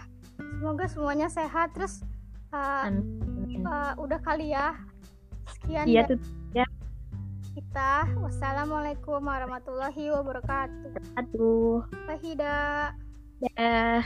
semoga 0.59 0.91
semuanya 0.91 1.31
sehat. 1.31 1.71
Terus 1.79 2.03
uh, 2.51 2.91
uh, 3.63 3.95
udah 3.95 4.19
kali 4.27 4.51
ya. 4.51 4.75
Sekian 5.55 5.87
iya 5.87 6.03
tuh 6.03 6.19
ya. 6.51 6.67
kita. 7.55 8.11
Wassalamualaikum 8.19 9.23
warahmatullahi 9.23 10.11
wabarakatuh. 10.11 11.15
Aduh 11.15 11.87
Fahida 12.11 12.91
ya 13.43 14.03